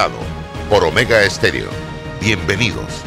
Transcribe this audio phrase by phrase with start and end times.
[0.00, 0.18] Alvarado
[0.70, 1.68] por Omega Estéreo.
[2.22, 3.02] Bienvenidos.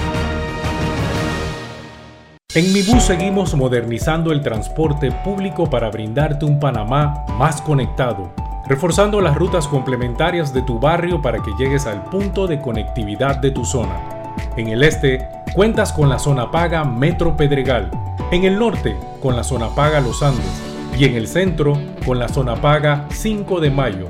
[2.54, 8.32] En Mi Bus seguimos modernizando el transporte público para brindarte un Panamá más conectado,
[8.68, 13.50] reforzando las rutas complementarias de tu barrio para que llegues al punto de conectividad de
[13.50, 14.00] tu zona.
[14.56, 17.90] En el este, cuentas con la zona paga Metro Pedregal,
[18.32, 20.62] en el norte con la zona paga Los Andes
[20.96, 21.76] y en el centro
[22.06, 24.10] con la zona paga 5 de Mayo,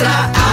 [0.00, 0.49] otra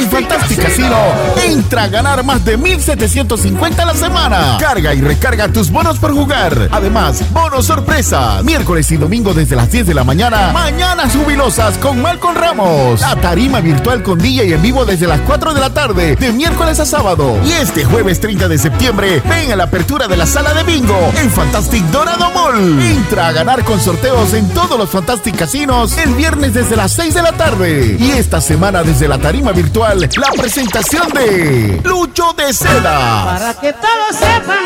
[0.00, 0.96] Fantastic Casino
[1.44, 4.56] entra a ganar más de 1750 a la semana.
[4.58, 6.68] Carga y recarga tus bonos por jugar.
[6.72, 8.42] Además, bonos sorpresas.
[8.42, 10.50] Miércoles y domingo desde las 10 de la mañana.
[10.52, 13.00] Mañanas jubilosas con Malcolm Ramos.
[13.00, 16.16] La tarima virtual con DJ en vivo desde las 4 de la tarde.
[16.16, 17.38] De miércoles a sábado.
[17.44, 21.12] Y este jueves 30 de septiembre, ven a la apertura de la sala de bingo
[21.16, 22.80] en Fantastic Dorado Mall.
[22.82, 27.14] Entra a ganar con sorteos en todos los Fantastic Casinos el viernes desde las 6
[27.14, 27.96] de la tarde.
[27.98, 33.24] Y esta semana desde la tarima virtual la presentación de Lucho de Seda.
[33.24, 34.58] Para que todos sepan.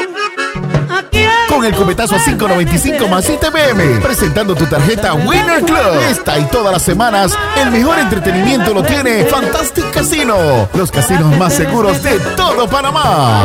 [1.48, 4.02] Con el cubetazo a 5.95 más ITBM.
[4.02, 6.00] Presentando tu tarjeta Winner Club.
[6.10, 10.68] Esta y todas las semanas, el mejor entretenimiento lo tiene Fantastic Casino.
[10.74, 13.42] Los casinos más seguros de todo Panamá.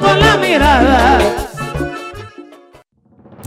[0.00, 1.18] con la mirada.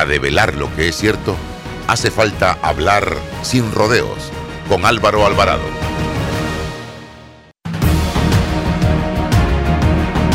[0.00, 1.36] Para develar lo que es cierto,
[1.86, 4.32] hace falta hablar sin rodeos
[4.66, 5.60] con Álvaro Alvarado.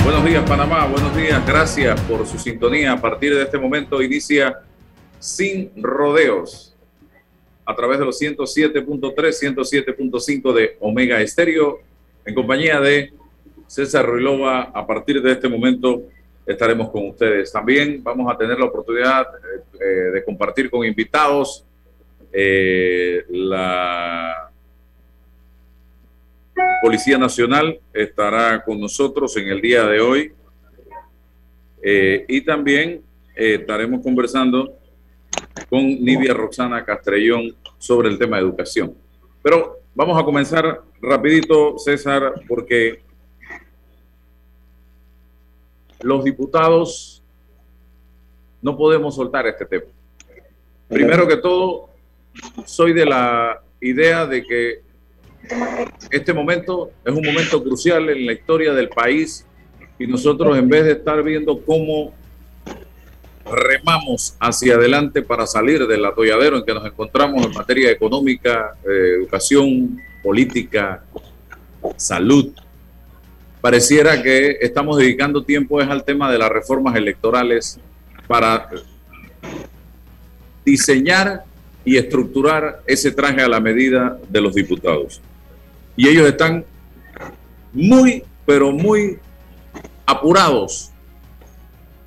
[0.03, 2.91] Buenos días Panamá, buenos días, gracias por su sintonía.
[2.91, 4.59] A partir de este momento inicia
[5.17, 6.75] Sin Rodeos
[7.65, 11.79] a través de los 107.3, 107.5 de Omega Estéreo,
[12.23, 13.13] en compañía de
[13.65, 14.69] César Ruilova.
[14.75, 16.03] A partir de este momento
[16.45, 17.51] estaremos con ustedes.
[17.51, 21.65] También vamos a tener la oportunidad eh, eh, de compartir con invitados
[22.31, 24.51] eh, la
[26.81, 30.33] Policía Nacional estará con nosotros en el día de hoy
[32.27, 33.03] y también
[33.35, 34.73] estaremos conversando
[35.69, 38.95] con Nivia Roxana Castrellón sobre el tema de educación.
[39.43, 43.04] Pero vamos a comenzar rapidito, César, porque
[46.05, 47.23] los diputados
[48.61, 49.87] no podemos soltar este tema.
[50.87, 51.89] Primero que todo,
[52.63, 54.81] soy de la idea de que
[56.11, 59.47] este momento es un momento crucial en la historia del país
[59.97, 62.13] y nosotros en vez de estar viendo cómo
[63.51, 69.15] remamos hacia adelante para salir del atolladero en que nos encontramos en materia económica, eh,
[69.21, 71.03] educación, política,
[71.97, 72.53] salud,
[73.65, 77.79] pareciera que estamos dedicando tiempo es al tema de las reformas electorales
[78.27, 78.69] para
[80.63, 81.45] diseñar
[81.83, 85.19] y estructurar ese traje a la medida de los diputados.
[85.95, 86.63] Y ellos están
[87.73, 89.17] muy, pero muy
[90.05, 90.91] apurados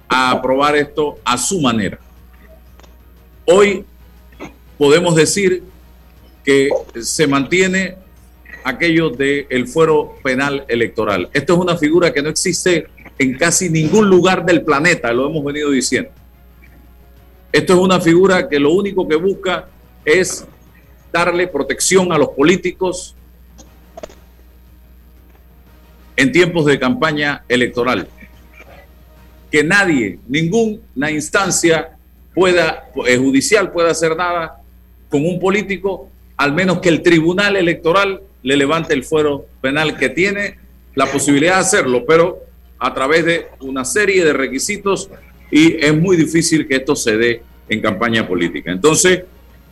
[0.09, 1.99] a aprobar esto a su manera.
[3.45, 3.85] Hoy
[4.79, 5.65] podemos decir
[6.45, 6.69] que
[7.01, 7.97] se mantiene
[8.65, 11.29] aquello del fuero penal electoral.
[11.33, 12.87] Esto es una figura que no existe
[13.19, 16.11] en casi ningún lugar del planeta, lo hemos venido diciendo.
[17.53, 19.69] Esto es una figura que lo único que busca
[20.05, 20.47] es
[21.13, 23.15] darle protección a los políticos
[26.17, 28.09] en tiempos de campaña electoral.
[29.51, 31.97] Que nadie, ninguna instancia
[32.35, 34.61] pueda, eh, judicial pueda hacer nada
[35.09, 40.09] con un político, al menos que el tribunal electoral le levante el fuero penal que
[40.09, 40.59] tiene
[40.95, 42.39] la posibilidad de hacerlo, pero
[42.79, 45.11] a través de una serie de requisitos
[45.51, 48.71] y es muy difícil que esto se dé en campaña política.
[48.71, 49.25] Entonces,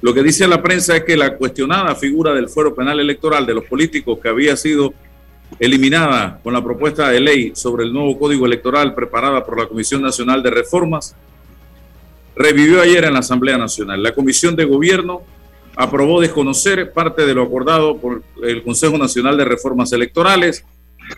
[0.03, 3.55] Lo que dice la prensa es que la cuestionada figura del fuero penal electoral de
[3.55, 4.93] los políticos que había sido
[5.59, 10.03] eliminada con la propuesta de ley sobre el nuevo código electoral preparada por la Comisión
[10.03, 11.17] Nacional de Reformas,
[12.37, 14.03] revivió ayer en la Asamblea Nacional.
[14.03, 15.23] La Comisión de Gobierno
[15.77, 20.65] aprobó desconocer parte de lo acordado por el Consejo Nacional de Reformas Electorales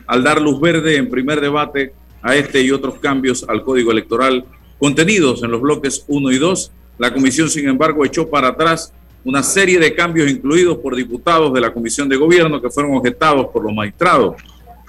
[0.07, 4.45] al dar luz verde en primer debate a este y otros cambios al código electoral
[4.79, 6.73] contenidos en los bloques 1 y 2.
[6.99, 8.93] La comisión, sin embargo, echó para atrás
[9.25, 13.49] una serie de cambios incluidos por diputados de la Comisión de Gobierno que fueron objetados
[13.53, 14.37] por los magistrados.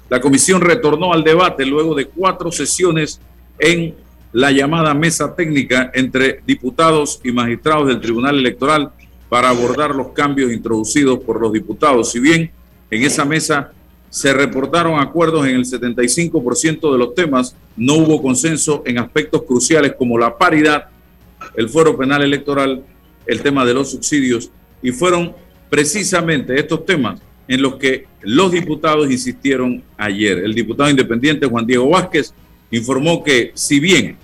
[0.10, 3.22] La comisión retornó al debate luego de cuatro sesiones
[3.60, 3.94] en
[4.31, 8.92] la llamada mesa técnica entre diputados y magistrados del Tribunal Electoral
[9.30, 12.12] para abordar los cambios introducidos por los diputados.
[12.12, 12.52] Si bien
[12.90, 13.72] en esa mesa
[14.10, 19.94] se reportaron acuerdos en el 75% de los temas, no hubo consenso en aspectos cruciales
[19.98, 20.90] como la paridad,
[21.56, 22.84] el fuero penal electoral,
[23.28, 24.50] el tema de los subsidios,
[24.81, 25.34] y fueron
[25.70, 30.40] precisamente estos temas en los que los diputados insistieron ayer.
[30.40, 32.34] El diputado independiente Juan Diego Vázquez
[32.72, 34.18] informó que si bien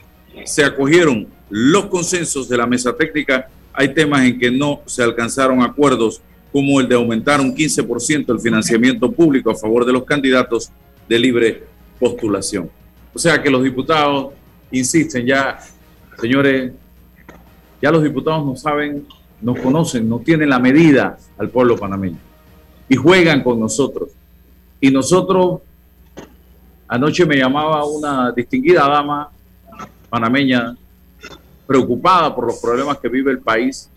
[0.46, 5.62] se acogieron los consensos de la mesa técnica, hay temas en que no se alcanzaron
[5.62, 10.72] acuerdos, como el de aumentar un 15% el financiamiento público a favor de los candidatos
[11.07, 11.63] de libre
[12.00, 12.69] postulación.
[13.13, 14.33] O sea que los diputados
[14.72, 15.60] insisten ya,
[16.19, 16.72] señores,
[17.81, 19.06] ya los diputados no saben,
[19.42, 22.18] nos conocen, no tienen la medida al pueblo panameño
[22.88, 24.10] y juegan con nosotros.
[24.80, 25.62] Y nosotros,
[26.88, 29.30] anoche me llamaba una distinguida dama
[30.10, 30.75] panameña
[31.65, 33.89] preocupada por los problemas que vive el país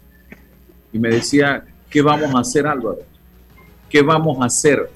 [0.92, 3.00] y me decía, ¿qué vamos a hacer Álvaro?
[3.88, 4.90] ¿Qué vamos a hacer?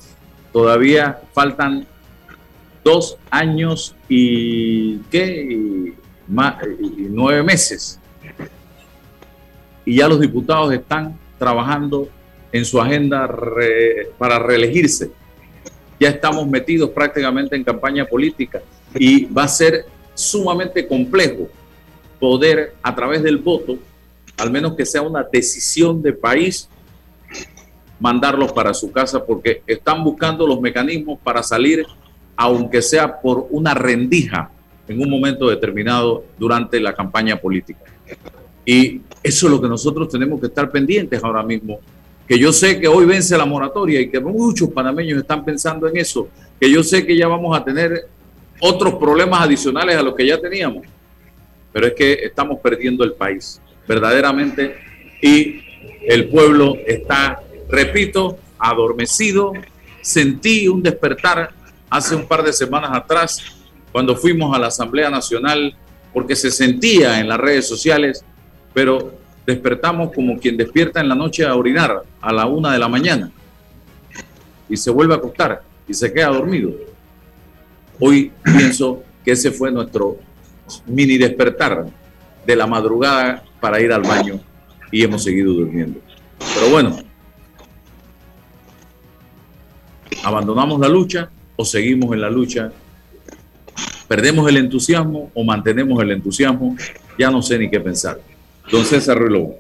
[0.53, 1.87] Todavía faltan
[2.85, 5.95] dos años y, ¿qué?
[6.29, 7.99] nueve meses.
[9.85, 12.09] Y ya los diputados están trabajando
[12.53, 13.29] en su agenda
[14.19, 15.11] para reelegirse.
[15.99, 18.63] Ya estamos metidos prácticamente en campaña política
[18.95, 21.49] y va a ser sumamente complejo
[22.23, 23.77] poder a través del voto,
[24.39, 26.69] al menos que sea una decisión de país,
[27.99, 31.85] mandarlos para su casa porque están buscando los mecanismos para salir,
[32.37, 34.53] aunque sea por una rendija
[34.87, 37.81] en un momento determinado durante la campaña política.
[38.65, 41.81] Y eso es lo que nosotros tenemos que estar pendientes ahora mismo.
[42.29, 45.97] Que yo sé que hoy vence la moratoria y que muchos panameños están pensando en
[45.97, 46.29] eso.
[46.61, 48.07] Que yo sé que ya vamos a tener
[48.61, 50.87] otros problemas adicionales a los que ya teníamos.
[51.73, 54.77] Pero es que estamos perdiendo el país, verdaderamente.
[55.23, 55.63] Y
[56.07, 59.53] el pueblo está, repito, adormecido.
[60.01, 61.51] Sentí un despertar
[61.89, 63.43] hace un par de semanas atrás
[63.93, 65.75] cuando fuimos a la Asamblea Nacional
[66.13, 68.25] porque se sentía en las redes sociales,
[68.75, 69.13] pero
[69.47, 73.31] despertamos como quien despierta en la noche a orinar a la una de la mañana
[74.69, 76.73] y se vuelve a acostar y se queda dormido.
[77.99, 80.19] Hoy pienso que ese fue nuestro
[80.87, 81.87] mini despertar
[82.47, 84.41] de la madrugada para ir al baño
[84.91, 86.01] y hemos seguido durmiendo.
[86.55, 86.99] Pero bueno,
[90.25, 92.73] abandonamos la lucha o seguimos en la lucha,
[94.09, 96.77] perdemos el entusiasmo o mantenemos el entusiasmo,
[97.19, 98.21] ya no sé ni qué pensar.
[98.71, 99.53] Don César Reloj.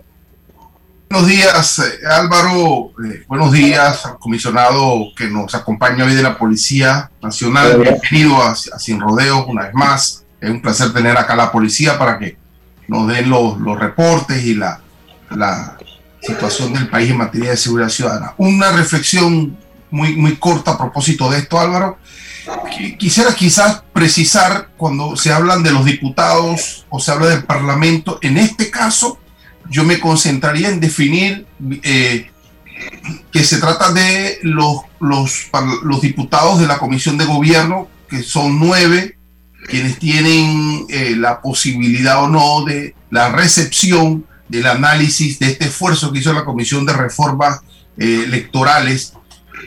[1.13, 2.93] Buenos días, eh, Álvaro.
[3.05, 7.79] Eh, buenos días al comisionado que nos acompaña hoy de la Policía Nacional.
[7.79, 10.22] Bienvenido a, Sin Rodeos una vez más.
[10.43, 12.37] Es un placer tener acá a la policía para que
[12.89, 14.81] nos den los, los reportes y la,
[15.31, 15.79] la
[16.21, 18.35] situación del país en materia de seguridad ciudadana.
[18.39, 19.57] Una reflexión
[19.91, 21.99] muy, muy corta a propósito de esto, Álvaro.
[22.99, 28.37] Quisiera quizás precisar cuando se hablan de los diputados o se habla del Parlamento, en
[28.37, 29.19] este caso
[29.71, 31.47] yo me concentraría en definir
[31.85, 32.31] eh,
[33.31, 35.51] que se trata de los, los,
[35.85, 39.17] los diputados de la Comisión de Gobierno, que son nueve,
[39.69, 46.13] quienes tienen eh, la posibilidad o no de la recepción del análisis de este esfuerzo
[46.13, 47.61] que hizo la Comisión de Reformas
[47.97, 49.15] eh, Electorales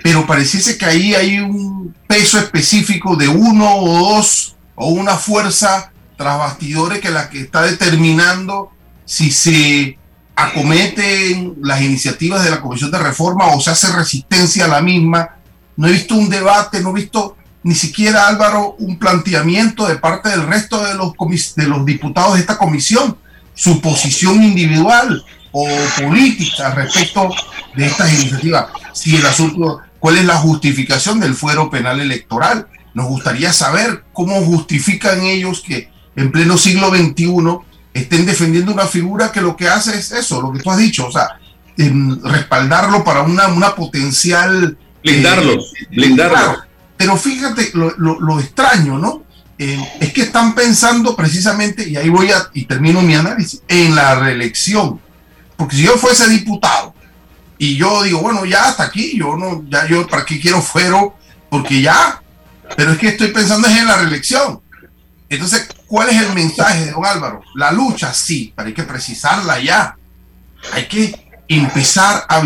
[0.03, 5.91] pero pareciese que ahí hay un peso específico de uno o dos o una fuerza
[6.17, 8.71] tras bastidores que la que está determinando
[9.05, 9.97] si se
[10.35, 15.37] acometen las iniciativas de la Comisión de Reforma o se hace resistencia a la misma.
[15.77, 20.29] No he visto un debate, no he visto ni siquiera, Álvaro, un planteamiento de parte
[20.29, 21.13] del resto de los,
[21.55, 23.17] de los diputados de esta comisión,
[23.53, 25.67] su posición individual o
[26.01, 27.29] política respecto
[27.75, 28.67] de estas iniciativas.
[28.93, 32.67] Si el asunto cuál es la justificación del fuero penal electoral.
[32.93, 37.25] Nos gustaría saber cómo justifican ellos que en pleno siglo XXI
[37.91, 41.07] estén defendiendo una figura que lo que hace es eso, lo que tú has dicho,
[41.07, 41.39] o sea,
[42.21, 44.77] respaldarlo para una, una potencial...
[45.03, 46.64] Blindarlo, eh, blindarlo.
[46.97, 49.23] Pero fíjate lo, extraño, ¿no?
[49.57, 53.95] Eh, es que están pensando precisamente, y ahí voy a, y termino mi análisis, en
[53.95, 54.99] la reelección.
[55.55, 56.93] Porque si yo fuese diputado
[57.57, 61.15] y yo digo, bueno, ya hasta aquí, yo no, ya yo, ¿para qué quiero fuero?
[61.49, 62.21] Porque ya,
[62.75, 64.61] pero es que estoy pensando en la reelección.
[65.29, 67.41] Entonces, ¿cuál es el mensaje de don Álvaro?
[67.55, 69.97] La lucha, sí, pero hay que precisarla ya.
[70.73, 72.43] Hay que empezar a,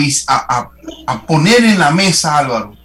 [1.08, 2.76] a, poner en la mesa, Álvaro,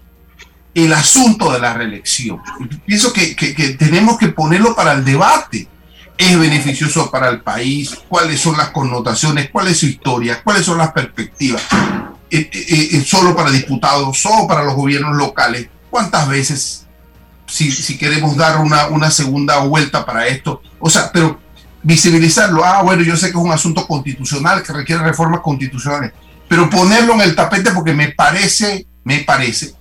[0.74, 2.40] el asunto de la reelección.
[2.84, 3.34] Pienso que,
[3.78, 5.68] tenemos que ponerlo para el debate.
[6.16, 7.96] ¿Es beneficioso para el país?
[8.08, 9.50] ¿Cuáles son las connotaciones?
[9.50, 10.42] ¿Cuál es su historia?
[10.42, 11.62] ¿Cuáles son las perspectivas?
[12.30, 14.18] Eh, eh, eh, ¿Solo para diputados?
[14.18, 15.68] ¿Solo para los gobiernos locales?
[15.90, 16.86] ¿Cuántas veces,
[17.46, 20.62] si, si queremos dar una, una segunda vuelta para esto?
[20.78, 21.40] O sea, pero
[21.82, 22.64] visibilizarlo.
[22.64, 26.12] Ah, bueno, yo sé que es un asunto constitucional que requiere reformas constitucionales,
[26.48, 29.74] pero ponerlo en el tapete porque me parece, me parece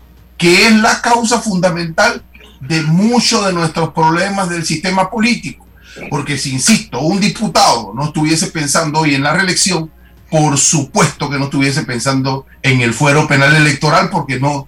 [0.44, 2.22] que es la causa fundamental
[2.60, 5.66] de muchos de nuestros problemas del sistema político.
[6.10, 9.90] Porque si, insisto, un diputado no estuviese pensando hoy en la reelección,
[10.30, 14.68] por supuesto que no estuviese pensando en el fuero penal electoral porque no,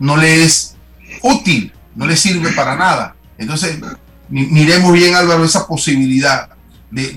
[0.00, 0.76] no le es
[1.22, 3.14] útil, no le sirve para nada.
[3.38, 3.78] Entonces,
[4.28, 6.50] miremos bien, Álvaro, esa posibilidad
[6.90, 7.12] de,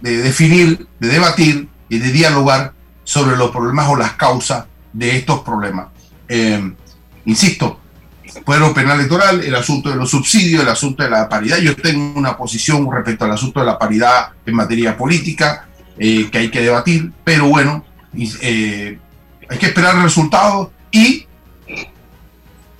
[0.00, 2.72] definir, de debatir y de dialogar
[3.04, 4.64] sobre los problemas o las causas
[4.94, 5.97] de estos problemas.
[6.28, 6.72] Eh,
[7.24, 7.80] insisto,
[8.44, 11.58] fuero penal electoral, el asunto de los subsidios, el asunto de la paridad.
[11.58, 15.66] Yo tengo una posición respecto al asunto de la paridad en materia política
[15.98, 18.98] eh, que hay que debatir, pero bueno, eh,
[19.48, 21.26] hay que esperar el resultado y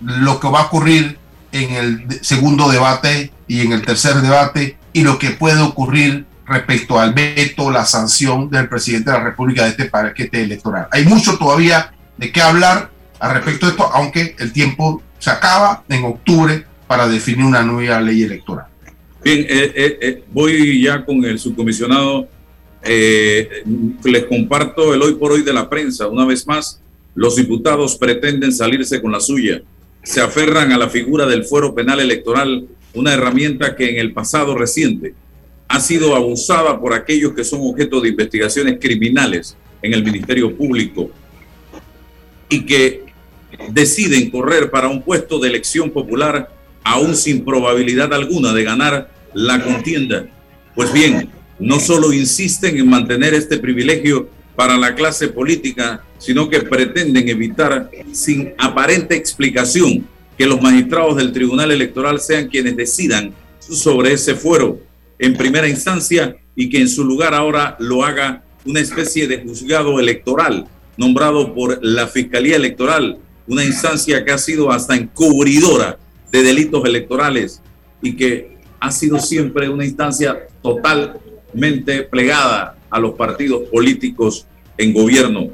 [0.01, 1.19] lo que va a ocurrir
[1.53, 6.99] en el segundo debate y en el tercer debate y lo que puede ocurrir respecto
[6.99, 10.89] al veto, la sanción del presidente de la República de este paquete electoral.
[10.91, 15.85] Hay mucho todavía de qué hablar al respecto de esto, aunque el tiempo se acaba
[15.89, 18.67] en octubre para definir una nueva ley electoral.
[19.25, 22.29] Bien, eh, eh, eh, voy ya con el subcomisionado.
[22.83, 26.07] les comparto el hoy por hoy de la prensa.
[26.07, 26.81] Una vez más,
[27.15, 29.61] los diputados pretenden salirse con la suya
[30.09, 34.57] se aferran a la figura del fuero penal electoral, una herramienta que en el pasado
[34.57, 35.15] reciente
[35.69, 41.11] ha sido abusada por aquellos que son objeto de investigaciones criminales en el Ministerio Público
[42.49, 43.05] y que
[43.71, 46.51] deciden correr para un puesto de elección popular
[46.85, 50.27] aún sin probabilidad alguna de ganar la contienda.
[50.75, 56.61] Pues bien, no solo insisten en mantener este privilegio para la clase política, sino que
[56.61, 64.13] pretenden evitar sin aparente explicación que los magistrados del Tribunal Electoral sean quienes decidan sobre
[64.13, 64.81] ese fuero
[65.19, 69.99] en primera instancia y que en su lugar ahora lo haga una especie de juzgado
[69.99, 75.99] electoral nombrado por la Fiscalía Electoral, una instancia que ha sido hasta encubridora
[76.31, 77.63] de delitos electorales
[78.03, 85.49] y que ha sido siempre una instancia totalmente plegada a los partidos políticos en gobierno.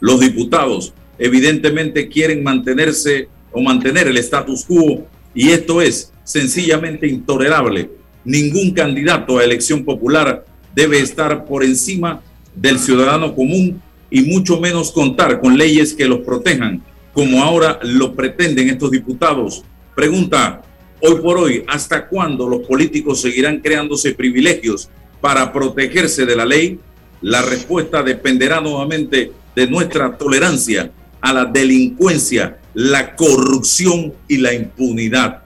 [0.00, 7.90] Los diputados evidentemente quieren mantenerse o mantener el status quo y esto es sencillamente intolerable.
[8.24, 12.20] Ningún candidato a elección popular debe estar por encima
[12.54, 16.82] del ciudadano común y mucho menos contar con leyes que los protejan,
[17.16, 19.64] como ahora lo pretenden estos diputados.
[19.94, 20.60] Pregunta,
[21.00, 24.90] hoy por hoy, ¿hasta cuándo los políticos seguirán creándose privilegios
[25.22, 26.78] para protegerse de la ley?
[27.22, 30.90] La respuesta dependerá nuevamente de nuestra tolerancia
[31.22, 35.42] a la delincuencia, la corrupción y la impunidad.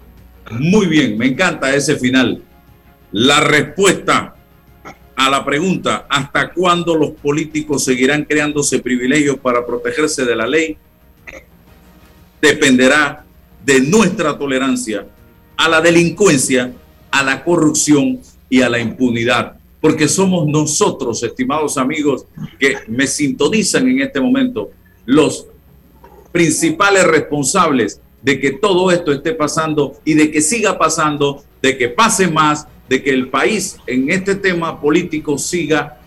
[0.51, 2.43] Muy bien, me encanta ese final.
[3.13, 4.35] La respuesta
[5.15, 10.77] a la pregunta, ¿hasta cuándo los políticos seguirán creándose privilegios para protegerse de la ley?
[12.41, 13.25] Dependerá
[13.65, 15.07] de nuestra tolerancia
[15.57, 16.73] a la delincuencia,
[17.11, 22.27] a la corrupción y a la impunidad porque somos nosotros, estimados amigos,
[22.59, 24.71] que me sintonizan en este momento,
[25.07, 25.47] los
[26.33, 31.89] principales responsables de que todo esto esté pasando y de que siga pasando, de que
[31.89, 35.99] pase más, de que el país en este tema político siga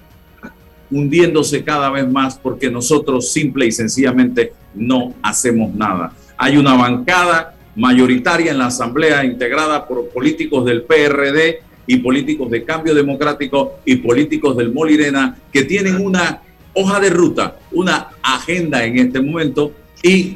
[0.91, 6.13] hundiéndose cada vez más porque nosotros simple y sencillamente no hacemos nada.
[6.43, 12.65] Hay una bancada mayoritaria en la Asamblea integrada por políticos del PRD y políticos de
[12.65, 16.41] cambio democrático y políticos del Molirena que tienen una
[16.73, 19.71] hoja de ruta, una agenda en este momento
[20.03, 20.35] y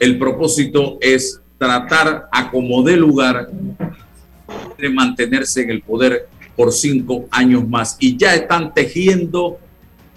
[0.00, 3.48] el propósito es tratar a como dé lugar
[4.76, 6.26] de mantenerse en el poder
[6.56, 7.96] por cinco años más.
[8.00, 9.60] Y ya están tejiendo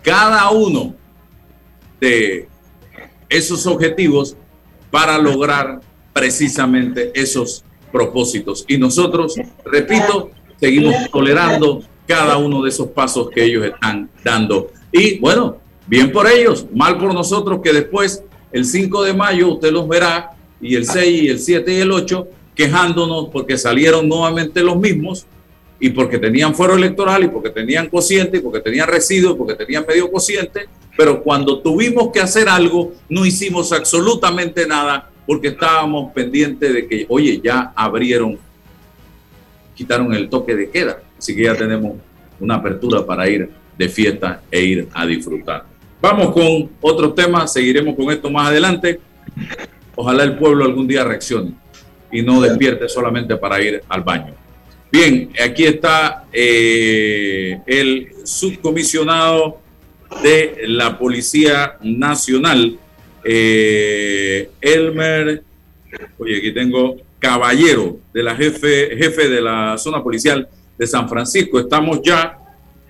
[0.02, 0.96] cada uno
[2.02, 2.48] de
[3.30, 4.36] esos objetivos
[4.92, 5.82] para lograr
[6.14, 8.66] precisamente esos propósitos.
[8.68, 14.72] Y nosotros, repito, seguimos tolerando cada uno de esos pasos que ellos están dando.
[14.92, 19.72] Y bueno, bien por ellos, mal por nosotros que después, el 5 de mayo, usted
[19.72, 20.32] los verá,
[20.62, 25.26] y el 6, y el 7 y el 8, quejándonos porque salieron nuevamente los mismos
[25.80, 29.86] y porque tenían fuero electoral y porque tenían cociente y porque tenían residuos, porque tenían
[29.88, 30.68] medio cociente,
[31.00, 37.06] pero cuando tuvimos que hacer algo, no hicimos absolutamente nada porque estábamos pendientes de que,
[37.08, 38.38] oye, ya abrieron,
[39.74, 41.94] quitaron el toque de queda, así que ya tenemos
[42.38, 45.64] una apertura para ir de fiesta e ir a disfrutar.
[46.02, 49.00] Vamos con otros temas, seguiremos con esto más adelante.
[49.96, 51.54] Ojalá el pueblo algún día reaccione
[52.12, 54.34] y no despierte solamente para ir al baño.
[54.92, 59.69] Bien, aquí está eh, el subcomisionado
[60.24, 62.78] de la Policía Nacional,
[63.24, 65.44] eh, Elmer,
[66.18, 70.48] oye, aquí tengo caballero de la jefe, jefe de la zona policial
[70.78, 71.60] de San Francisco.
[71.60, 72.38] Estamos ya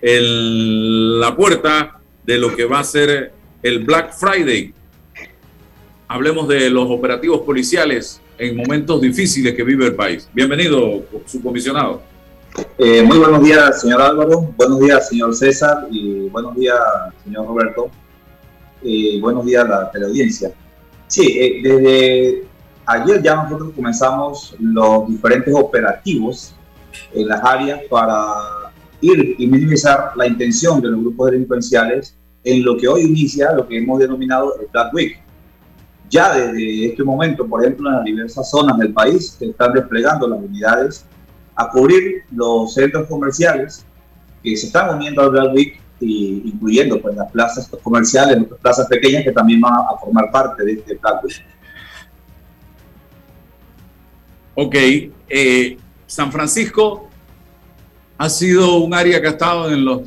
[0.00, 4.72] en la puerta de lo que va a ser el Black Friday.
[6.08, 10.28] Hablemos de los operativos policiales en momentos difíciles que vive el país.
[10.32, 12.02] Bienvenido, subcomisionado.
[12.78, 14.52] Eh, muy buenos días, señor Álvaro.
[14.56, 15.86] Buenos días, señor César.
[15.90, 16.78] Y buenos días,
[17.24, 17.90] señor Roberto.
[18.82, 20.52] Y buenos días a la teleaudiencia.
[21.06, 22.44] Sí, eh, desde
[22.86, 26.54] ayer ya nosotros comenzamos los diferentes operativos
[27.12, 32.76] en las áreas para ir y minimizar la intención de los grupos delincuenciales en lo
[32.76, 35.20] que hoy inicia lo que hemos denominado el Black Week
[36.10, 40.26] ya desde este momento, por ejemplo, en las diversas zonas del país se están desplegando
[40.26, 41.06] las unidades
[41.54, 43.84] a cubrir los centros comerciales
[44.42, 49.24] que se están uniendo al Black Week, incluyendo pues, las plazas comerciales, otras plazas pequeñas
[49.24, 51.44] que también van a formar parte de este Black Week.
[54.54, 54.74] Ok,
[55.28, 57.08] eh, San Francisco
[58.18, 60.00] ha sido un área que ha estado en las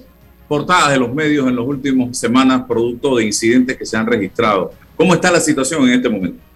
[0.48, 4.72] portadas de los medios en las últimas semanas producto de incidentes que se han registrado.
[4.96, 6.53] ¿Cómo está la situación en este momento?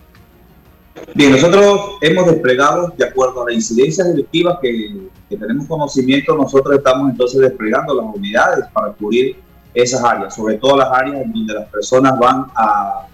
[1.14, 7.10] Bien, nosotros hemos desplegado, de acuerdo a las incidencias directivas que, tenemos conocimiento, nosotros estamos
[7.10, 9.36] entonces desplegando las unidades para cubrir
[9.74, 13.08] esas áreas, sobre todo las áreas en donde las personas van a,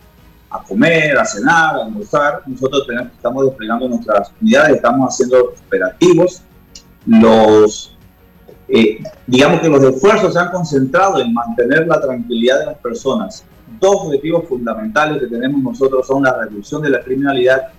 [0.68, 2.42] comer, a cenar, a almorzar.
[2.46, 6.42] Nosotros estamos desplegando nuestras unidades, estamos haciendo operativos.
[7.06, 7.98] Los,
[8.68, 13.44] eh, digamos que los esfuerzos se han concentrado en mantener la tranquilidad de las personas
[13.80, 17.70] dos objetivos fundamentales que tenemos nosotros son la reducción de la criminalidad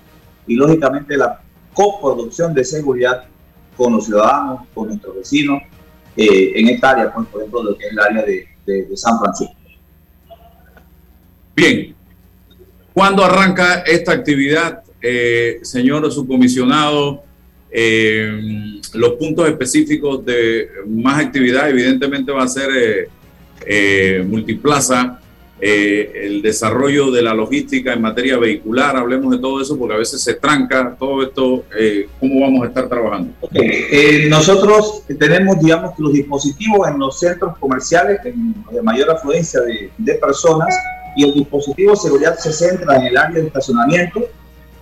[0.46, 1.40] y lógicamente la
[1.72, 3.24] coproducción de seguridad
[3.76, 5.62] con los ciudadanos, con nuestros vecinos,
[6.16, 8.48] eh, en esta área, pues, por ejemplo, lo que es el área de,
[8.94, 9.54] San Francisco.
[11.54, 11.94] Bien,
[12.94, 17.24] ¿cuándo arranca esta actividad, eh, señor subcomisionado?
[17.70, 23.11] Eh, los puntos específicos de más actividad, evidentemente, va a ser
[24.26, 25.20] multiplaza
[25.66, 29.96] eh, el desarrollo de la logística en materia vehicular, hablemos de todo eso porque a
[29.96, 33.33] veces se tranca todo esto, eh, ¿cómo vamos a estar trabajando?
[33.55, 40.14] Eh, nosotros tenemos, digamos, los dispositivos en los centros comerciales de mayor afluencia de, de
[40.16, 40.77] personas
[41.16, 44.20] y el dispositivo de seguridad se centra en el área de estacionamiento,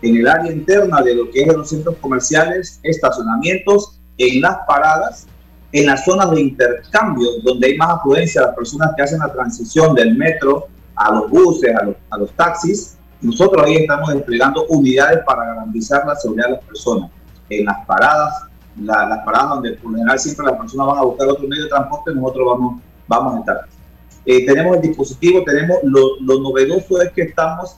[0.03, 5.29] en el área interna de lo que es los centros comerciales, estacionamientos, en las paradas
[5.73, 9.95] en las zonas de intercambio, donde hay más afluencia, las personas que hacen la transición
[9.95, 15.21] del metro a los buses, a los, a los taxis, nosotros ahí estamos desplegando unidades
[15.25, 17.11] para garantizar la seguridad de las personas.
[17.49, 18.45] En las paradas,
[18.81, 21.69] las paradas donde por lo general siempre las personas van a buscar otro medio de
[21.71, 23.61] transporte, nosotros vamos, vamos a estar.
[24.27, 27.77] Eh, tenemos el dispositivo, tenemos lo, lo, novedoso es que estamos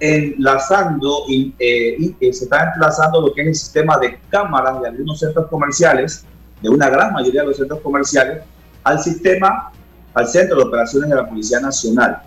[0.00, 4.80] enlazando y, eh, y, eh, se está emplazando lo que es el sistema de cámaras
[4.80, 6.24] de algunos centros comerciales
[6.62, 8.42] de una gran mayoría de los centros comerciales
[8.84, 9.70] al sistema,
[10.14, 12.22] al Centro de Operaciones de la Policía Nacional.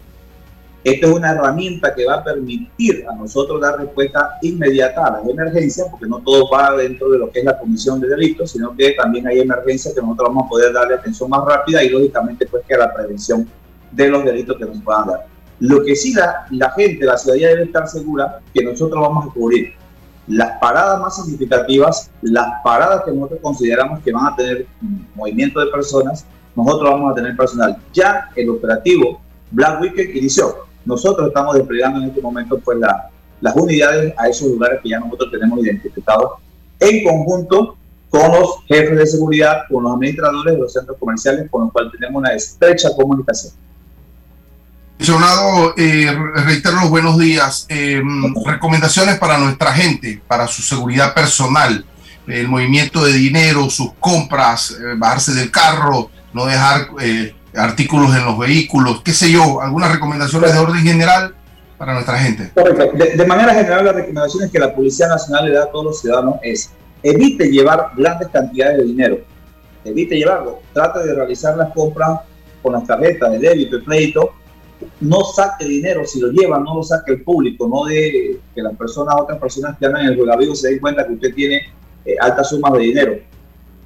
[0.84, 5.28] Esta es una herramienta que va a permitir a nosotros dar respuesta inmediata a las
[5.28, 8.76] emergencias, porque no todo va dentro de lo que es la comisión de delitos, sino
[8.76, 12.48] que también hay emergencias que nosotros vamos a poder darle atención más rápida y lógicamente
[12.48, 13.48] pues que a la prevención
[13.92, 15.26] de los delitos que nos puedan dar.
[15.60, 19.34] Lo que sí la, la gente, la ciudadanía debe estar segura que nosotros vamos a
[19.34, 19.74] cubrir
[20.28, 24.68] las paradas más significativas, las paradas que nosotros consideramos que van a tener
[25.16, 27.78] movimiento de personas, nosotros vamos a tener personal.
[27.94, 29.20] Ya el operativo
[29.52, 30.56] Black Weekend inició.
[30.86, 32.78] Nosotros estamos desplegando en este momento pues
[33.42, 36.34] las unidades a esos lugares que ya nosotros tenemos identificados
[36.80, 37.78] en conjunto
[38.10, 41.92] con los jefes de seguridad, con los administradores de los centros comerciales, con los cuales
[41.94, 43.54] tenemos una estrecha comunicación.
[45.02, 47.66] Comisionado, eh, reitero los buenos días.
[47.70, 48.04] Eh,
[48.46, 51.84] recomendaciones para nuestra gente, para su seguridad personal,
[52.28, 58.26] el movimiento de dinero, sus compras, eh, bajarse del carro, no dejar eh, artículos en
[58.26, 61.34] los vehículos, qué sé yo, algunas recomendaciones de orden general
[61.80, 62.52] para nuestra gente.
[62.54, 62.96] Correcto.
[62.96, 66.02] De, de manera general, las recomendaciones que la Policía Nacional le da a todos los
[66.02, 66.70] ciudadanos es
[67.02, 69.18] evite llevar grandes cantidades de dinero,
[69.84, 72.20] evite llevarlo, trate de realizar las compras
[72.62, 74.36] con las tarjetas de débito y crédito
[75.00, 78.76] no saque dinero, si lo lleva, no lo saque el público, no de que las
[78.76, 81.62] personas, otras personas que andan en el juegavivo se den cuenta que usted tiene
[82.06, 83.20] eh, altas sumas de dinero.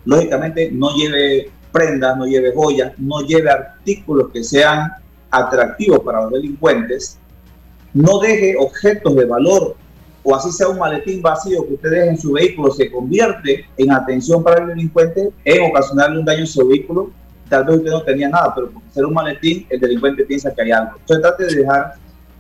[0.05, 4.91] Lógicamente, no lleve prendas, no lleve joyas, no lleve artículos que sean
[5.29, 7.19] atractivos para los delincuentes,
[7.93, 9.75] no deje objetos de valor
[10.25, 13.91] o así sea un maletín vacío que usted deje en su vehículo, se convierte en
[13.91, 17.11] atención para el delincuente en ocasionarle un daño a su vehículo
[17.49, 20.61] tal vez usted no tenía nada, pero por ser un maletín, el delincuente piensa que
[20.61, 20.93] hay algo.
[20.99, 21.93] Entonces trate de dejar,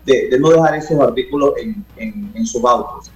[0.05, 1.85] de, no dejar esos artículos en,
[2.33, 3.11] en, sus autos.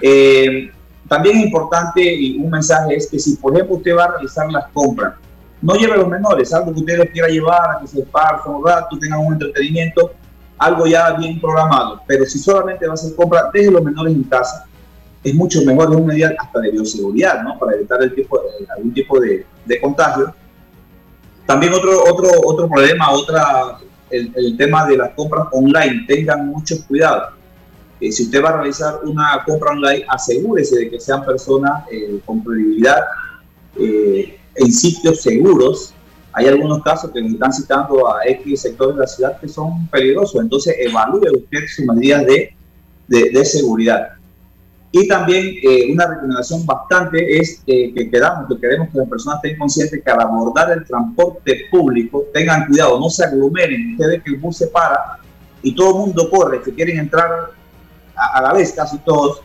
[0.00, 0.70] Eh,
[1.08, 4.50] también es importante y un mensaje es que si por ejemplo usted va a realizar
[4.50, 5.14] las compras,
[5.60, 8.66] no lleve a los menores, algo que usted les quiera llevar, que se partan un
[8.66, 10.12] rato, tengan un entretenimiento,
[10.58, 12.02] algo ya bien programado.
[12.06, 14.66] Pero si solamente va a hacer compras, deje los menores en casa.
[15.22, 17.56] Es mucho mejor, es un medida hasta de bioseguridad, ¿no?
[17.60, 18.40] Para evitar el tipo,
[18.76, 20.34] algún tipo de, de contagio
[21.46, 23.78] también otro, otro, otro problema, otra,
[24.10, 26.04] el, tema de las compras online.
[26.06, 27.30] Tengan mucho cuidado.
[28.00, 32.20] Eh, si usted va a realizar una compra online, asegúrese de que sean personas eh,
[32.24, 32.98] con credibilidad
[33.78, 35.94] eh, en sitios seguros.
[36.34, 39.86] Hay algunos casos que nos están citando a X sectores de la ciudad que son
[39.88, 40.40] peligrosos.
[40.40, 42.54] Entonces, evalúe usted sus medidas de,
[43.08, 44.12] de, de seguridad.
[44.94, 49.42] Y también eh, una recomendación bastante es eh, que quedamos, que queremos que las personas
[49.42, 53.92] estén conscientes que al abordar el transporte público tengan cuidado, no se aglomeren.
[53.92, 55.18] Usted ve que el bus se para
[55.62, 57.52] y todo el mundo corre, que quieren entrar
[58.14, 59.40] a, la vez casi todos.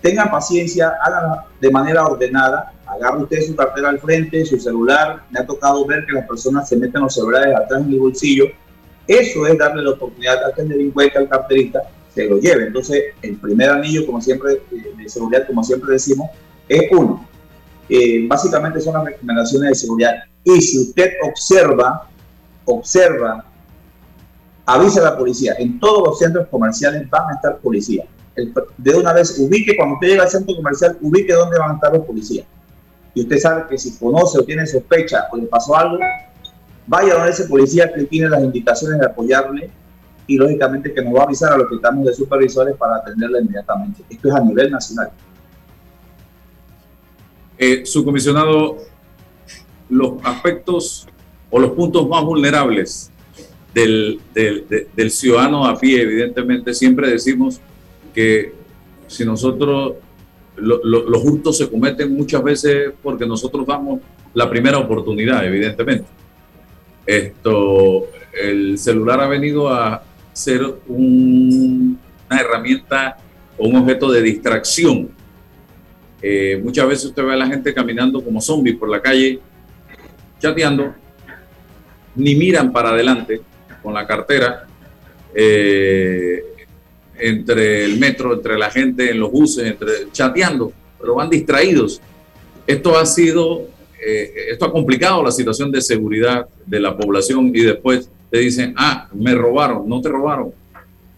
[0.00, 5.24] Tengan paciencia, hagan de manera ordenada, agarre usted su cartera al frente, su celular.
[5.30, 8.44] Me ha tocado ver que las personas se meten los celulares atrás en el bolsillo.
[9.08, 11.80] Eso es darle la oportunidad al delincuente, al carterista,
[12.14, 12.66] se lo lleve.
[12.66, 16.30] Entonces, el primer anillo, como siempre, eh, de seguridad, como siempre decimos,
[16.68, 17.26] es uno.
[17.88, 20.14] Eh, básicamente son las recomendaciones de seguridad.
[20.44, 22.08] Y si usted observa,
[22.64, 23.44] observa,
[24.66, 25.54] avisa a la policía.
[25.58, 28.06] En todos los centros comerciales van a estar policías.
[28.78, 31.92] de una vez ubique, cuando usted llega al centro comercial, ubique dónde van a estar
[31.92, 32.46] los policías.
[33.14, 35.98] Y usted sabe que si conoce o tiene sospecha o le pasó algo,
[36.86, 39.70] vaya a donde ese policía que tiene las indicaciones de apoyarle
[40.32, 43.40] y lógicamente que nos va a avisar a los que estamos de supervisores para atenderla
[43.40, 44.02] inmediatamente.
[44.08, 45.10] Esto es a nivel nacional.
[47.58, 48.78] Eh, su comisionado,
[49.90, 51.06] los aspectos
[51.50, 53.10] o los puntos más vulnerables
[53.74, 57.60] del, del, ciudadano a pie, evidentemente siempre decimos
[58.14, 58.54] que
[59.06, 59.96] si nosotros
[60.56, 64.00] los hurtos se cometen muchas veces porque nosotros damos
[64.32, 66.06] la primera oportunidad, evidentemente.
[67.04, 71.96] Esto, el celular ha venido a, ser una
[72.30, 73.16] herramienta
[73.58, 75.10] o un objeto de distracción.
[76.20, 79.40] Eh, muchas veces usted ve a la gente caminando como zombies por la calle,
[80.38, 80.94] chateando,
[82.14, 83.40] ni miran para adelante
[83.82, 84.66] con la cartera,
[85.34, 86.42] eh,
[87.18, 92.00] entre el metro, entre la gente en los buses, entre, chateando, pero van distraídos.
[92.66, 93.68] Esto ha sido,
[94.04, 98.72] eh, esto ha complicado la situación de seguridad de la población y después te dicen,
[98.78, 100.54] ah, me robaron, no te robaron.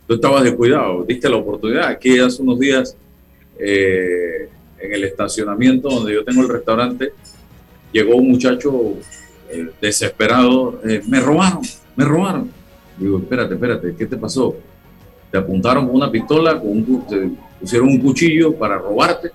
[0.04, 1.86] Tú estabas descuidado, diste la oportunidad.
[1.86, 2.96] Aquí hace unos días,
[3.56, 4.48] eh,
[4.80, 7.12] en el estacionamiento donde yo tengo el restaurante,
[7.92, 8.94] llegó un muchacho
[9.48, 11.60] eh, desesperado, eh, me robaron,
[11.94, 12.50] me robaron.
[12.98, 14.56] Digo, espérate, espérate, ¿qué te pasó?
[15.30, 19.30] ¿Te apuntaron con una pistola, con un, pusieron un cuchillo para robarte?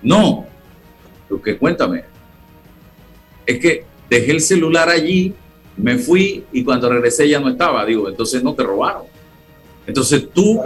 [0.00, 0.46] No,
[1.28, 2.04] lo que cuéntame
[3.44, 5.34] es que dejé el celular allí
[5.78, 7.84] me fui y cuando regresé ya no estaba.
[7.86, 9.04] Digo, entonces no te robaron.
[9.86, 10.60] Entonces tú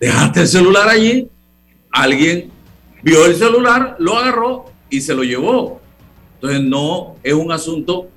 [0.00, 1.28] dejaste el celular allí,
[1.90, 2.50] alguien
[3.02, 5.80] vio el celular, lo agarró y se lo llevó.
[6.34, 8.08] Entonces no es un asunto,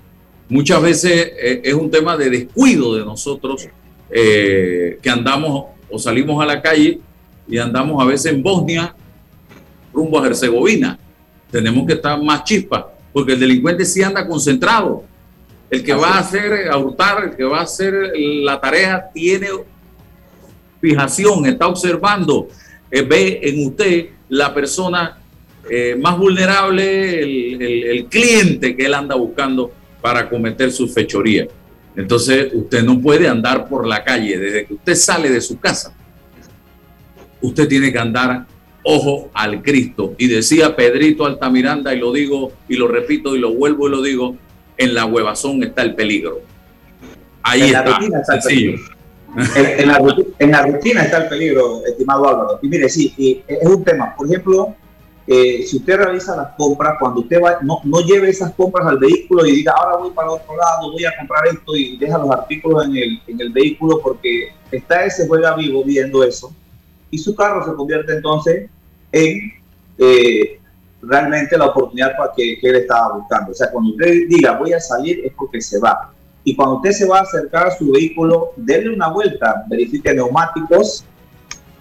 [0.50, 3.68] muchas veces eh, es un tema de descuido de nosotros
[4.10, 7.00] eh, que andamos o salimos a la calle
[7.48, 8.96] y andamos a veces en Bosnia
[9.94, 10.98] rumbo a Herzegovina.
[11.52, 15.04] Tenemos que estar más chispas porque el delincuente sí anda concentrado
[15.70, 19.50] el que va a hacer, a hurtar, el que va a hacer la tarea, tiene
[20.80, 22.48] fijación, está observando,
[22.90, 25.18] eh, ve en usted la persona
[25.70, 31.48] eh, más vulnerable el, el cliente que él anda buscando para cometer su fechoría.
[31.96, 35.94] Entonces, usted no puede andar por la calle desde que usted sale de su casa.
[37.42, 38.46] Usted tiene que andar
[38.84, 40.16] ojo al Cristo.
[40.18, 44.02] Y decía Pedrito Altamiranda, y lo digo y lo repito y lo vuelvo y lo
[44.02, 44.38] digo,
[44.78, 46.42] en la huevazón está el peligro.
[47.44, 48.80] Ahí en está, La rutina está el sencillo.
[49.56, 52.60] En, en la, ruti- en la rutina está el peligro, estimado Álvaro.
[52.62, 54.16] Y mire, sí, y es un tema.
[54.16, 54.76] Por ejemplo,
[55.28, 58.98] eh, si usted realiza las compras, cuando usted va, no, no lleve esas compras al
[58.98, 62.32] vehículo y diga, ahora voy para otro lado, voy a comprar esto y deja los
[62.32, 66.54] artículos en el, en el vehículo porque está ese juega vivo viendo eso
[67.12, 68.70] y su carro se convierte entonces
[69.12, 69.52] en
[69.98, 70.60] eh,
[71.02, 73.52] realmente la oportunidad para que, que él estaba buscando.
[73.52, 76.12] O sea, cuando usted diga voy a salir es porque se va.
[76.44, 81.04] Y cuando usted se va a acercar a su vehículo, déle una vuelta, verifique neumáticos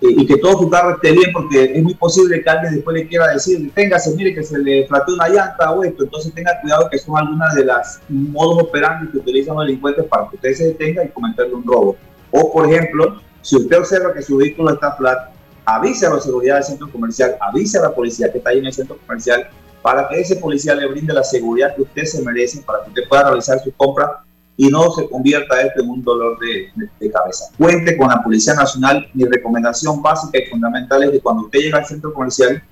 [0.01, 2.97] eh, y que todo su carro esté bien, porque es muy posible que alguien después
[2.97, 6.03] le quiera decir, deténgase, mire que se le flateó una llanta o esto.
[6.03, 10.29] Entonces tenga cuidado que son algunas de las modos operantes que utilizan los delincuentes para
[10.29, 11.97] que usted se detenga y cometerle un robo.
[12.33, 15.31] O, por ejemplo, si usted observa que su vehículo está flat,
[15.67, 18.67] avise a la seguridad del centro comercial, avise a la policía que está ahí en
[18.67, 19.49] el centro comercial
[19.83, 23.03] para que ese policía le brinde la seguridad que usted se merece para que usted
[23.09, 24.23] pueda realizar su compra
[24.57, 27.45] y no se convierta esto en un dolor de, de- de cabeza.
[27.59, 29.07] Cuente con la Policía Nacional.
[29.13, 32.63] Mi recomendación básica y fundamental es que cuando usted llega al centro comercial,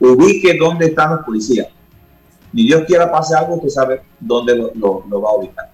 [0.00, 1.66] ubique dónde están los policías.
[2.52, 5.70] Ni Dios quiera pase algo, usted sabe dónde lo, lo- lo va a ubicar.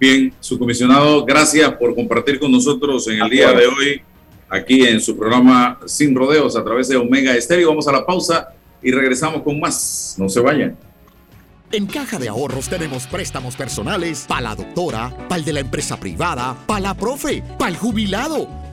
[0.00, 4.02] Bien, su comisionado, gracias por compartir con nosotros en el día de hoy,
[4.54, 7.70] aquí en su programa Sin Rodeos a través de Omega Estéreo.
[7.70, 8.48] Vamos a la pausa
[8.82, 10.14] y regresamos con más.
[10.18, 10.76] No se vayan.
[11.72, 15.98] En Caja de Ahorros tenemos préstamos personales para la doctora, para el de la empresa
[15.98, 18.48] privada, para la profe, para el jubilado,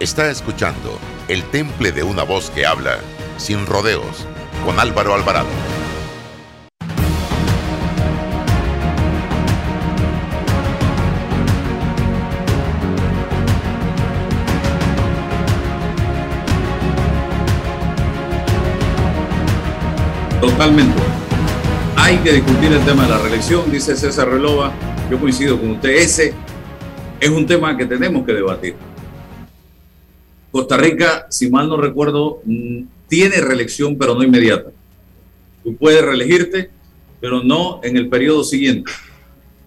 [0.00, 2.98] Está escuchando El Temple de una voz que habla
[3.36, 4.28] sin rodeos
[4.64, 5.48] con Álvaro Alvarado.
[20.40, 20.94] Totalmente.
[21.96, 24.70] Hay que discutir el tema de la reelección, dice César Relova.
[25.10, 25.90] Yo coincido con usted.
[25.90, 26.34] Ese
[27.18, 28.87] es un tema que tenemos que debatir.
[30.50, 34.70] Costa Rica, si mal no recuerdo, mm, tiene reelección, pero no inmediata.
[35.64, 36.70] Tú puedes reelegirte,
[37.20, 38.90] pero no en el periodo siguiente,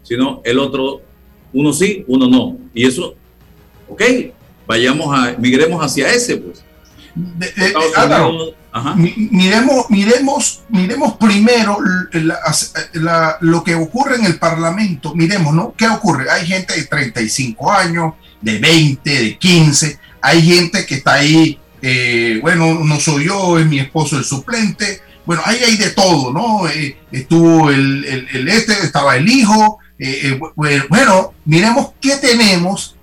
[0.03, 1.01] sino el otro,
[1.53, 2.57] uno sí, uno no.
[2.73, 3.15] Y eso,
[3.89, 4.01] ok,
[4.65, 6.63] vayamos a, migremos hacia ese, pues.
[8.95, 11.77] Miremos, miremos, miremos primero
[12.13, 12.39] la-
[12.93, 15.13] la- lo que ocurre en el Parlamento.
[15.13, 15.73] Miremos, ¿no?
[15.77, 16.29] ¿Qué ocurre?
[16.29, 19.99] Hay gente de 35 años, de 20, de 15.
[20.21, 25.01] Hay gente que está ahí, eh, bueno, no soy yo, es mi esposo el suplente.
[25.25, 26.67] Bueno, ahí hay de todo, ¿no?
[26.67, 29.79] Eh, estuvo el, el- el este, estaba el hijo.
[29.99, 32.95] eh, eh, bu- bueno, miremos qué tenemos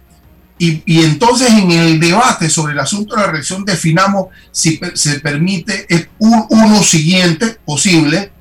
[0.59, 4.99] y, y entonces en el debate sobre el asunto de la reelección definamos si per-
[4.99, 5.87] se permite
[6.19, 8.33] un- uno siguiente posible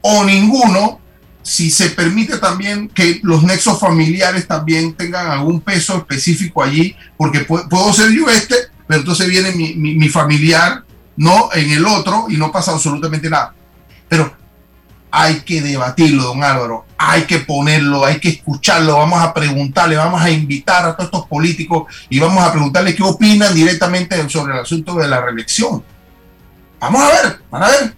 [0.00, 1.00] o ninguno,
[1.44, 7.46] si se permite también que los nexos familiares también tengan algún peso específico allí, porque
[7.46, 8.56] pu- puedo ser yo este,
[8.88, 10.82] pero entonces viene mi, mi- mi familiar,
[11.16, 13.54] no en el otro y no pasa absolutamente nada.
[14.08, 14.34] Pero
[15.10, 20.20] hay que debatirlo, don Álvaro, hay que ponerlo, hay que escucharlo, vamos a preguntarle, vamos
[20.22, 24.60] a invitar a todos estos políticos y vamos a preguntarle qué opinan directamente sobre el
[24.60, 25.84] asunto de la reelección.
[26.80, 27.94] Vamos a ver, van a ver.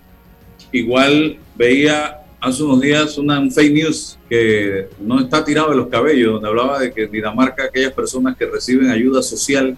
[0.72, 5.88] Igual veía hace unos días una un fake news que no está tirado de los
[5.88, 9.76] cabellos, donde hablaba de que en Dinamarca aquellas personas que reciben ayuda social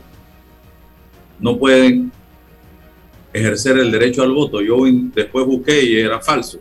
[1.41, 2.13] no pueden
[3.33, 4.61] ejercer el derecho al voto.
[4.61, 4.77] Yo
[5.15, 6.59] después busqué y era falso.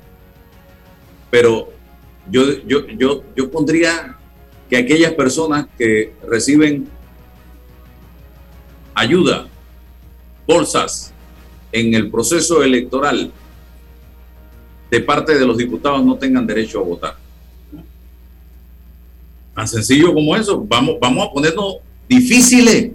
[1.30, 1.74] pero
[2.30, 4.18] yo, yo, yo, yo pondría
[4.70, 6.88] que aquellas personas que reciben
[8.94, 9.48] ayuda,
[10.46, 11.14] bolsas
[11.72, 13.32] en el proceso electoral
[14.90, 17.18] de parte de los diputados no tengan derecho a votar.
[19.54, 20.64] Tan sencillo como eso.
[20.68, 21.78] Vamos, vamos a ponernos
[22.08, 22.92] difíciles.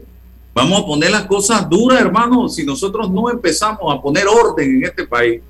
[0.55, 2.49] Vamos a poner las cosas duras, hermano.
[2.49, 5.41] Si nosotros no empezamos a poner orden en este país,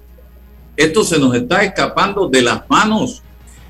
[0.77, 3.23] esto se nos está escapando de las manos.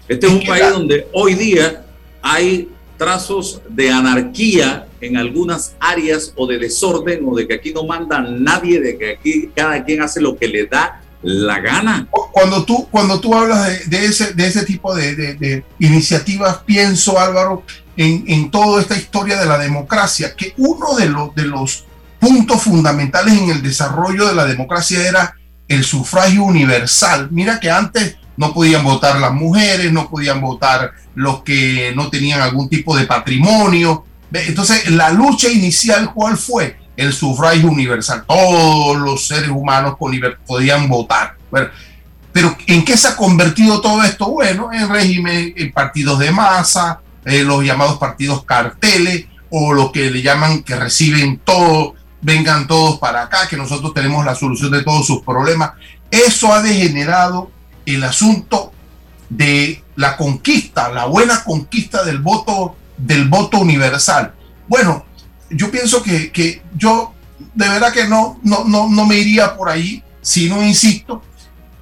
[0.06, 1.84] Este es un país donde hoy día
[2.20, 7.84] hay trazos de anarquía en algunas áreas o de desorden o de que aquí no
[7.84, 12.08] manda nadie, de que aquí cada quien hace lo que le da la gana.
[12.32, 17.62] Cuando tú, cuando tú hablas de, ese, de ese tipo de, iniciativas, pienso, Álvaro,
[17.96, 21.84] en, en, toda esta historia de la democracia, que uno de los, de los
[22.18, 25.34] puntos fundamentales en el desarrollo de la democracia era
[25.68, 27.28] el sufragio universal.
[27.30, 32.40] Mira que antes no podían votar las mujeres, no podían votar los que no tenían
[32.40, 34.04] algún tipo de patrimonio.
[34.32, 36.76] Entonces, la lucha inicial, ¿cuál fue?
[36.96, 38.24] El sufragio universal.
[38.26, 39.96] Todos los seres humanos
[40.46, 41.36] podían votar.
[42.32, 44.30] pero ¿en qué se ha convertido todo esto?
[44.30, 50.10] Bueno, en régimen, en partidos de masa, eh, los llamados partidos carteles, o lo que
[50.10, 54.82] le llaman que reciben todo, vengan todos para acá, que nosotros tenemos la solución de
[54.82, 55.72] todos sus problemas.
[56.10, 57.50] Eso ha degenerado
[57.84, 58.72] el asunto
[59.28, 64.32] de la conquista, la buena conquista del voto, del voto universal.
[64.68, 65.04] Bueno,
[65.54, 67.12] yo pienso que, yo
[67.54, 71.22] de verdad que no, no, no, no me iría por ahí, sino, insisto,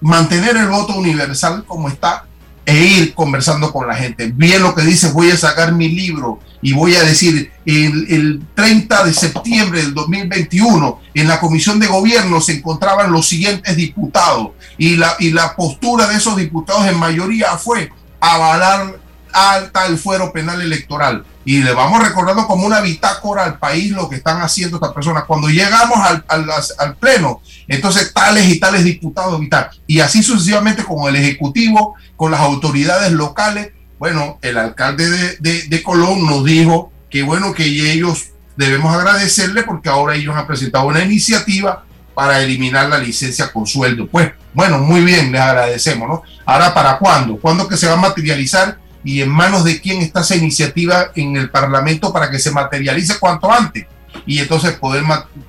[0.00, 2.24] mantener el voto universal como está
[2.66, 4.30] e ir conversando con la gente.
[4.34, 8.42] Bien lo que dice, voy a sacar mi libro y voy a decir, el, el
[8.54, 14.50] 30 de septiembre del 2021, en la comisión de gobierno se encontraban los siguientes diputados
[14.78, 17.90] y la, y la postura de esos diputados en mayoría fue
[18.20, 19.00] avalar
[19.32, 21.24] alta el fuero penal electoral.
[21.44, 25.24] Y le vamos recordando como una bitácora al país lo que están haciendo estas personas.
[25.24, 29.70] Cuando llegamos al, al, pleno, entonces tales y tales diputados y tal.
[29.86, 33.72] Y así sucesivamente con el Ejecutivo, con las autoridades locales.
[33.98, 39.88] Bueno, el alcalde de, de, Colón nos dijo que bueno, que ellos debemos agradecerle porque
[39.88, 41.84] ahora ellos han presentado una iniciativa
[42.14, 44.06] para eliminar la licencia con sueldo.
[44.06, 46.22] Pues bueno, muy bien, les agradecemos, ¿no?
[46.44, 47.38] Ahora, ¿para cuándo?
[47.38, 48.78] ¿Cuándo que se va a materializar?
[49.04, 53.18] Y en manos de quién está esa iniciativa en el Parlamento para que se materialice
[53.18, 53.86] cuanto antes.
[54.26, 55.04] Y entonces poder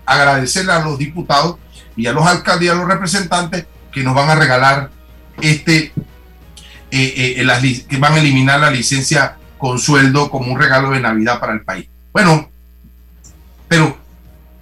[0.05, 1.57] agradecerle a los diputados
[1.95, 4.89] y a los alcaldes y a los representantes que nos van a regalar
[5.41, 5.91] este,
[6.91, 11.39] eh, eh, que van a eliminar la licencia con sueldo como un regalo de Navidad
[11.39, 11.87] para el país.
[12.13, 12.49] Bueno,
[13.67, 13.97] pero,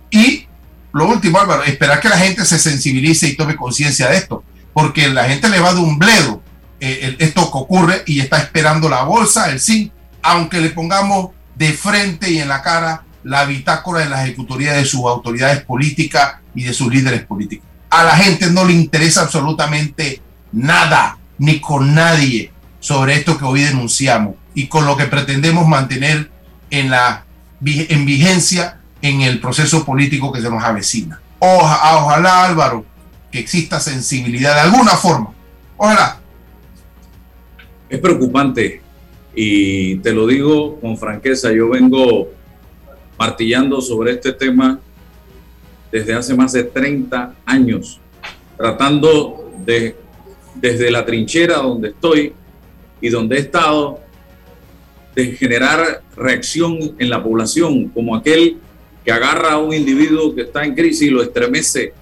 [0.09, 0.47] y
[0.91, 5.07] lo último, Álvaro, esperar que la gente se sensibilice y tome conciencia de esto, porque
[5.09, 6.41] la gente le va de un bledo
[6.79, 11.73] eh, esto que ocurre y está esperando la bolsa, el sí, aunque le pongamos de
[11.73, 16.63] frente y en la cara la bitácora de la ejecutoría de sus autoridades políticas y
[16.63, 17.67] de sus líderes políticos.
[17.89, 20.21] A la gente no le interesa absolutamente
[20.53, 26.31] nada, ni con nadie, sobre esto que hoy denunciamos y con lo que pretendemos mantener
[26.69, 27.25] en, la,
[27.65, 31.19] en vigencia en el proceso político que se nos avecina.
[31.39, 32.85] ojalá, Álvaro,
[33.31, 35.31] que exista sensibilidad de alguna forma.
[35.77, 36.18] Ojalá
[37.89, 38.81] es preocupante.
[39.35, 42.29] Y te lo digo con franqueza, yo vengo
[43.17, 44.79] martillando sobre este tema
[45.91, 47.99] desde hace más de 30 años,
[48.57, 49.95] tratando de,
[50.55, 52.33] desde la trinchera donde estoy
[53.01, 53.99] y donde he estado,
[55.15, 58.57] de generar reacción en la población, como aquel
[59.03, 61.93] que agarra a un individuo que está en crisis y lo estremece,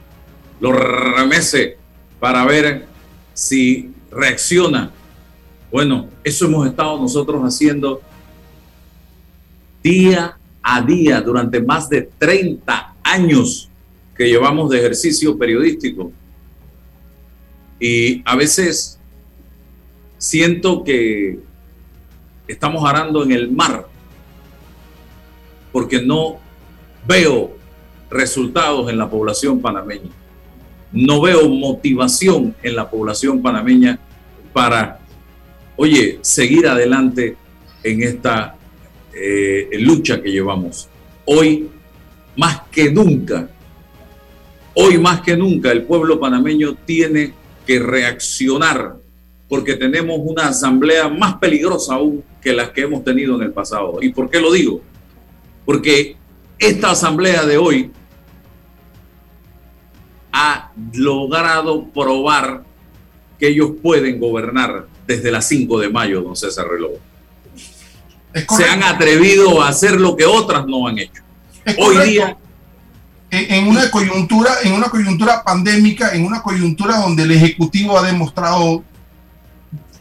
[0.60, 1.78] lo remece
[2.20, 2.86] para ver
[3.34, 4.92] si reacciona
[5.72, 8.02] bueno, eso hemos estado nosotros haciendo
[9.84, 13.70] día a día durante más de 30 años
[14.16, 16.12] que llevamos de ejercicio periodístico.
[17.80, 19.00] Y a veces
[20.18, 21.40] siento que
[22.48, 23.88] estamos arando en el mar
[25.72, 26.38] porque no
[27.08, 27.56] veo
[28.10, 30.10] resultados en la población panameña.
[30.92, 34.00] No veo motivación en la población panameña
[34.54, 35.00] para
[35.78, 37.38] oye, seguir adelante
[37.84, 38.56] en esta
[39.14, 40.90] eh, lucha que llevamos.
[41.26, 41.70] Hoy,
[42.36, 43.50] más que nunca,
[44.74, 47.34] hoy más que nunca, el pueblo panameño tiene
[47.66, 48.98] que reaccionar
[49.48, 54.00] porque tenemos una asamblea más peligrosa aún que las que hemos tenido en el pasado.
[54.02, 54.82] ¿Y por qué lo digo?
[55.66, 56.18] Porque
[56.60, 57.92] esta asamblea de hoy
[60.32, 62.64] ha logrado probar
[63.40, 66.92] que ellos pueden gobernar desde las 5 de mayo, don César Reloj.
[68.56, 71.24] Se han atrevido a hacer lo que otras no han hecho.
[71.80, 72.38] Hoy día
[73.30, 78.84] en una coyuntura, en una coyuntura pandémica, en una coyuntura donde el ejecutivo ha demostrado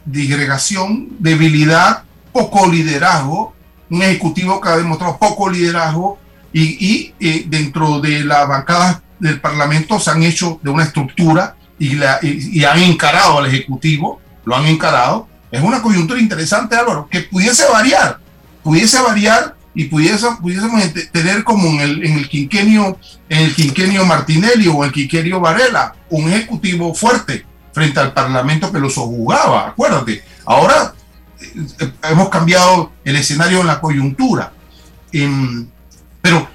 [0.05, 3.55] disgregación, debilidad, poco liderazgo,
[3.91, 6.19] un ejecutivo que ha demostrado poco liderazgo
[6.53, 11.95] y, y dentro de la bancada del Parlamento se han hecho de una estructura y,
[11.95, 15.29] la, y, han encarado al Ejecutivo, lo han encarado.
[15.51, 18.19] Es una coyuntura interesante, Álvaro, que pudiese variar,
[18.63, 20.83] pudiese variar y pudiese, pudiésemos
[21.13, 25.95] tener como en el, en el quinquenio en el quinquenio Martinelli o el quinquenio Varela,
[26.11, 30.23] un ejecutivo fuerte frente al Parlamento que lo sojugaba, acuérdate.
[30.45, 30.95] Ahora
[31.41, 34.53] eh, hemos cambiado el escenario en la coyuntura.
[36.23, 36.49] pero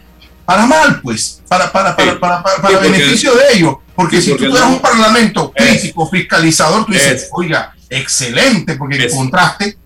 [0.46, 3.76] para mal, pues, para, para, para, para, para, beneficio de ellos.
[3.96, 9.78] Porque si tú tienes un parlamento crítico, fiscalizador, tú dices, oiga, excelente, porque encontraste,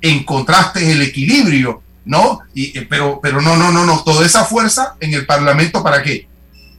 [0.00, 2.40] encontraste el equilibrio, ¿no?
[2.54, 6.02] Y, eh, pero, pero no, no, no, no, toda esa fuerza en el parlamento, ¿para
[6.02, 6.28] qué?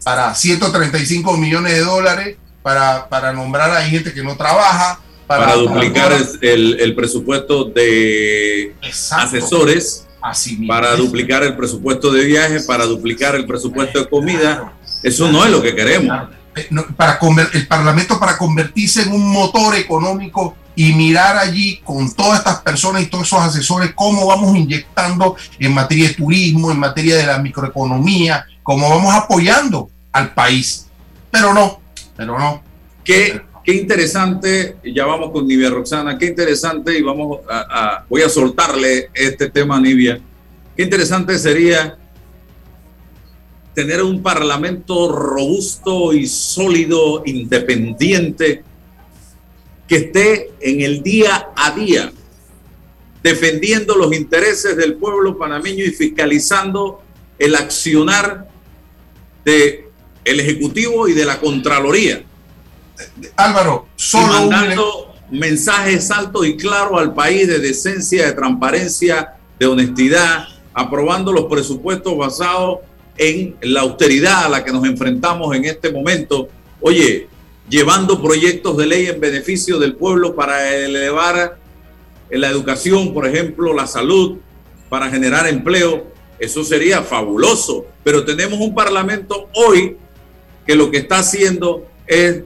[0.03, 6.13] Para 135 millones de dólares, para, para nombrar a gente que no trabaja, para, duplicar
[6.41, 8.75] el, el, presupuesto de
[9.09, 10.05] asesores
[10.67, 14.73] para duplicar el presupuesto de viaje, para duplicar el presupuesto de comida.
[15.03, 16.29] Eso no es lo que queremos.
[16.55, 17.19] Eh, para
[17.53, 23.03] el Parlamento para convertirse en un motor económico y mirar allí con todas estas personas
[23.03, 27.39] y todos esos asesores cómo vamos inyectando en materia de turismo, en materia de la
[27.39, 30.88] microeconomía, cómo vamos apoyando al país.
[31.32, 31.80] Pero no,
[32.15, 32.61] pero no.
[33.03, 38.30] Qué, qué interesante, ya vamos con Nivia Roxana, qué interesante y vamos a, voy a
[38.30, 40.19] soltarle este tema a Nivia.
[40.76, 41.97] Qué interesante sería
[43.73, 48.63] tener un parlamento robusto y sólido, independiente,
[49.88, 52.11] que esté en el día a día
[53.21, 57.01] defendiendo los intereses del pueblo panameño y fiscalizando
[57.39, 58.47] el accionar
[59.43, 59.89] de
[60.23, 62.23] el ejecutivo y de la contraloría
[63.36, 70.47] Álvaro, solo mandando mensajes altos y claros al país de decencia, de transparencia, de honestidad,
[70.73, 72.79] aprobando los presupuestos basados
[73.17, 76.49] en la austeridad a la que nos enfrentamos en este momento.
[76.81, 77.27] Oye,
[77.70, 81.57] llevando proyectos de ley en beneficio del pueblo para elevar
[82.30, 84.38] la educación, por ejemplo, la salud,
[84.89, 86.07] para generar empleo.
[86.39, 87.86] Eso sería fabuloso.
[88.03, 89.97] Pero tenemos un parlamento hoy
[90.66, 92.41] que lo que está haciendo es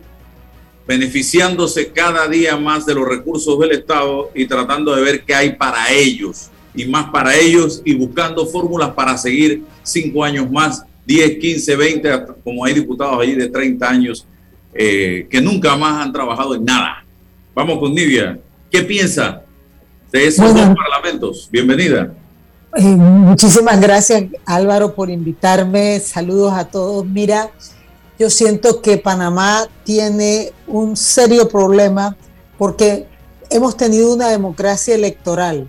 [0.87, 5.55] beneficiándose cada día más de los recursos del Estado y tratando de ver qué hay
[5.55, 11.37] para ellos y más para ellos y buscando fórmulas para seguir cinco años más, 10,
[11.39, 12.09] 15, 20,
[12.43, 14.25] como hay diputados allí de 30 años
[14.73, 17.03] eh, que nunca más han trabajado en nada.
[17.55, 18.39] Vamos con Nivia.
[18.71, 19.41] ¿Qué piensa
[20.11, 21.49] de esos dos parlamentos?
[21.51, 22.13] Bienvenida.
[22.75, 25.99] Eh, muchísimas gracias Álvaro por invitarme.
[25.99, 27.05] Saludos a todos.
[27.05, 27.49] Mira,
[28.19, 32.15] yo siento que Panamá tiene un serio problema
[32.57, 33.07] porque
[33.49, 35.67] hemos tenido una democracia electoral.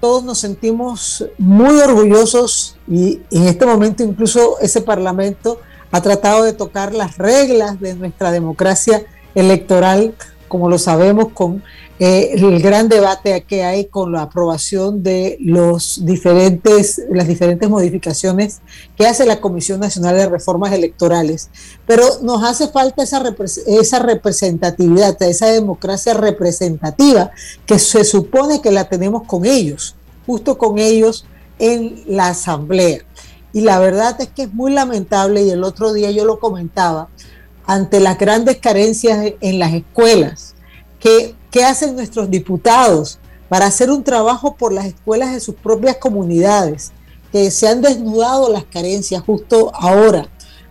[0.00, 5.60] Todos nos sentimos muy orgullosos y en este momento incluso ese Parlamento
[5.90, 10.14] ha tratado de tocar las reglas de nuestra democracia electoral,
[10.48, 11.62] como lo sabemos, con
[12.02, 16.98] eh, el gran debate que hay con la aprobación de las diferentes
[17.68, 18.60] modificaciones
[18.96, 21.50] que hace la Comisión Nacional de Reformas Electorales.
[21.86, 27.32] Pero nos hace falta esa representatividad, esa democracia representativa
[27.66, 31.26] que se supone que la tenemos con ellos, justo con ellos
[31.58, 33.04] en la Asamblea.
[33.52, 37.08] Y la verdad es que es muy lamentable, y el otro día yo lo comentaba,
[37.66, 40.54] ante las grandes carencias en las escuelas,
[40.98, 45.96] que ¿Qué hacen nuestros diputados para hacer un trabajo por las escuelas de sus propias
[45.96, 46.92] comunidades?
[47.32, 50.28] Que se han desnudado las carencias justo ahora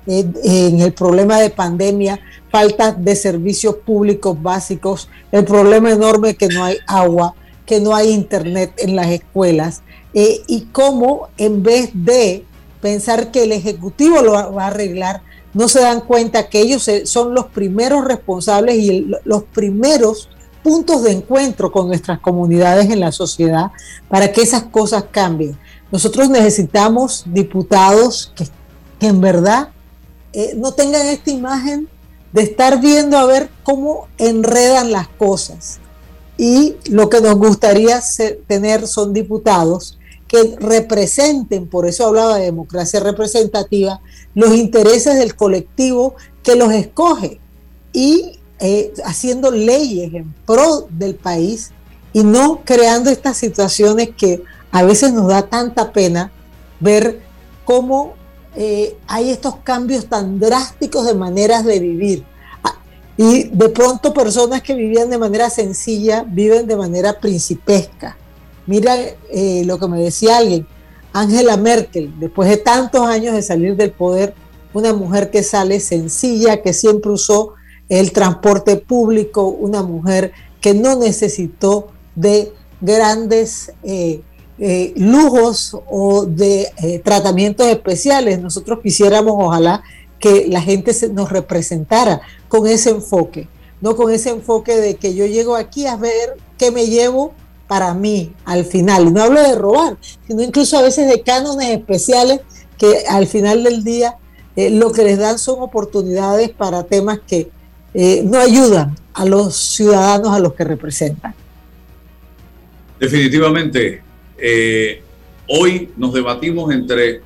[0.07, 2.19] eh, en el problema de pandemia,
[2.49, 8.11] falta de servicios públicos básicos, el problema enorme que no hay agua, que no hay
[8.11, 9.81] internet en las escuelas,
[10.13, 12.45] eh, y cómo en vez de
[12.81, 15.21] pensar que el Ejecutivo lo va a arreglar,
[15.53, 20.29] no se dan cuenta que ellos son los primeros responsables y los primeros
[20.63, 23.71] puntos de encuentro con nuestras comunidades en la sociedad
[24.07, 25.57] para que esas cosas cambien.
[25.91, 28.47] Nosotros necesitamos diputados que,
[29.05, 29.69] en verdad
[30.33, 31.87] eh, no tengan esta imagen
[32.33, 35.79] de estar viendo a ver cómo enredan las cosas.
[36.37, 38.01] Y lo que nos gustaría
[38.47, 39.98] tener son diputados
[40.29, 43.99] que representen, por eso hablaba de democracia representativa,
[44.35, 47.39] los intereses del colectivo que los escoge
[47.91, 51.71] y eh, haciendo leyes en pro del país
[52.13, 56.31] y no creando estas situaciones que a veces nos da tanta pena
[56.79, 57.21] ver
[57.65, 58.13] cómo
[58.55, 62.23] eh, hay estos cambios tan drásticos de maneras de vivir.
[62.63, 62.75] Ah,
[63.17, 68.15] y de pronto personas que vivían de manera sencilla viven de manera principesca.
[68.69, 68.95] Mira
[69.31, 70.67] eh, lo que me decía alguien,
[71.11, 74.35] Angela Merkel, después de tantos años de salir del poder,
[74.75, 77.55] una mujer que sale sencilla, que siempre usó
[77.89, 84.21] el transporte público, una mujer que no necesitó de grandes eh,
[84.59, 88.39] eh, lujos o de tratamientos especiales.
[88.39, 89.81] Nosotros quisiéramos, ojalá,
[90.19, 93.47] que la gente se, nos representara con ese enfoque,
[93.81, 97.33] no con ese enfoque de que yo llego aquí a ver qué me llevo
[97.69, 99.07] para mí al final.
[99.07, 99.95] Y no hablo de robar,
[100.27, 102.41] sino incluso a veces de cánones especiales
[102.79, 104.15] que al final del día
[104.55, 107.51] lo que les dan son oportunidades para temas que
[108.25, 111.35] no ayudan a los ciudadanos a los que representan.
[112.99, 114.01] Definitivamente,
[114.37, 115.03] eh,
[115.47, 117.21] hoy nos debatimos entre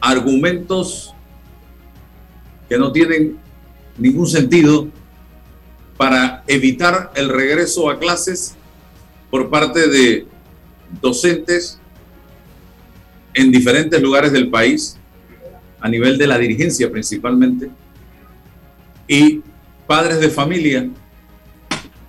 [0.00, 1.12] argumentos
[2.68, 3.38] que no tienen
[3.98, 4.88] ningún sentido
[5.96, 8.54] para evitar el regreso a clases
[9.30, 10.26] por parte de
[11.00, 11.78] docentes
[13.34, 14.96] en diferentes lugares del país,
[15.80, 17.68] a nivel de la dirigencia principalmente,
[19.06, 19.42] y
[19.86, 20.88] padres de familia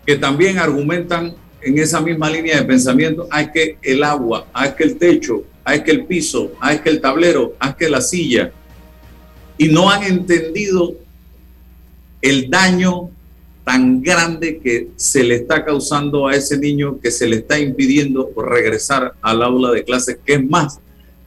[0.06, 4.86] que también argumentan en esa misma línea de pensamiento, hay que el agua, hay que
[4.86, 8.52] el techo, hay que el piso, hay que el tablero, hay que la silla.
[9.58, 10.96] Y no han entendido
[12.22, 13.10] el daño
[13.68, 18.32] tan grande que se le está causando a ese niño que se le está impidiendo
[18.38, 20.80] regresar al aula de clases, que es más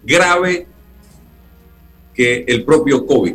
[0.02, 0.66] grave
[2.14, 3.34] que el propio COVID.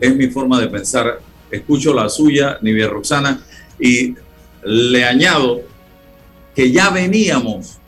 [0.00, 1.20] Es mi forma de pensar.
[1.48, 3.40] Escucho la suya, Nivia Roxana,
[3.78, 4.16] y
[4.64, 5.60] le añado
[6.52, 7.78] que ya veníamos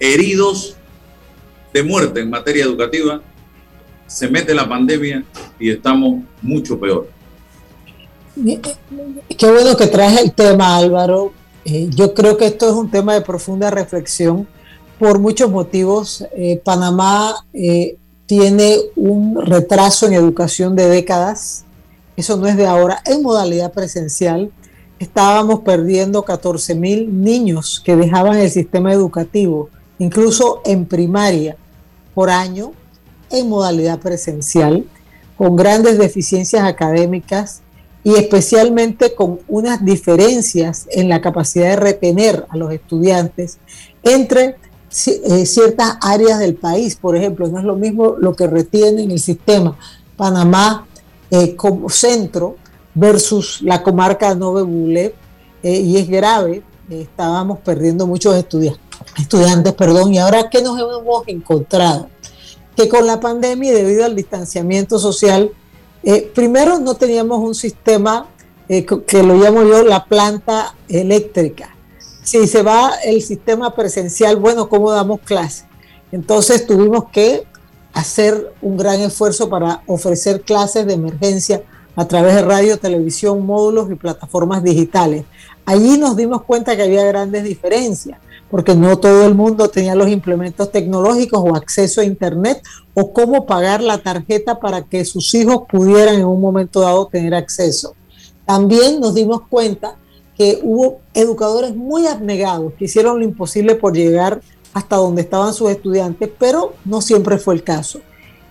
[0.00, 0.76] heridos
[1.72, 3.22] de muerte en materia educativa,
[4.08, 5.22] se mete la pandemia
[5.60, 7.17] y estamos mucho peor.
[9.36, 11.32] Qué bueno que traes el tema, Álvaro.
[11.64, 14.46] Eh, yo creo que esto es un tema de profunda reflexión
[14.98, 16.24] por muchos motivos.
[16.36, 21.64] Eh, Panamá eh, tiene un retraso en educación de décadas.
[22.16, 24.50] Eso no es de ahora, en modalidad presencial
[24.98, 31.56] estábamos perdiendo 14 mil niños que dejaban el sistema educativo, incluso en primaria,
[32.14, 32.72] por año,
[33.30, 34.84] en modalidad presencial,
[35.36, 37.62] con grandes deficiencias académicas
[38.08, 43.58] y especialmente con unas diferencias en la capacidad de retener a los estudiantes
[44.02, 44.56] entre
[45.06, 46.96] eh, ciertas áreas del país.
[46.96, 49.76] Por ejemplo, no es lo mismo lo que retiene en el sistema
[50.16, 50.86] Panamá
[51.30, 52.56] eh, como centro
[52.94, 55.14] versus la comarca Nove Bule,
[55.62, 58.80] eh, y es grave, estábamos perdiendo muchos estudiantes,
[59.18, 62.08] estudiantes, perdón, y ahora que nos hemos encontrado
[62.74, 65.52] que con la pandemia y debido al distanciamiento social,
[66.02, 68.28] eh, primero no teníamos un sistema
[68.68, 71.74] eh, que lo llamo yo la planta eléctrica.
[72.22, 75.64] Si se va el sistema presencial, bueno, ¿cómo damos clase?
[76.12, 77.44] Entonces tuvimos que
[77.92, 81.62] hacer un gran esfuerzo para ofrecer clases de emergencia
[81.96, 85.24] a través de radio, televisión, módulos y plataformas digitales.
[85.64, 88.18] Allí nos dimos cuenta que había grandes diferencias,
[88.50, 92.62] porque no todo el mundo tenía los implementos tecnológicos o acceso a Internet
[92.94, 97.34] o cómo pagar la tarjeta para que sus hijos pudieran en un momento dado tener
[97.34, 97.94] acceso.
[98.46, 99.96] También nos dimos cuenta
[100.36, 104.40] que hubo educadores muy abnegados que hicieron lo imposible por llegar
[104.72, 108.00] hasta donde estaban sus estudiantes, pero no siempre fue el caso.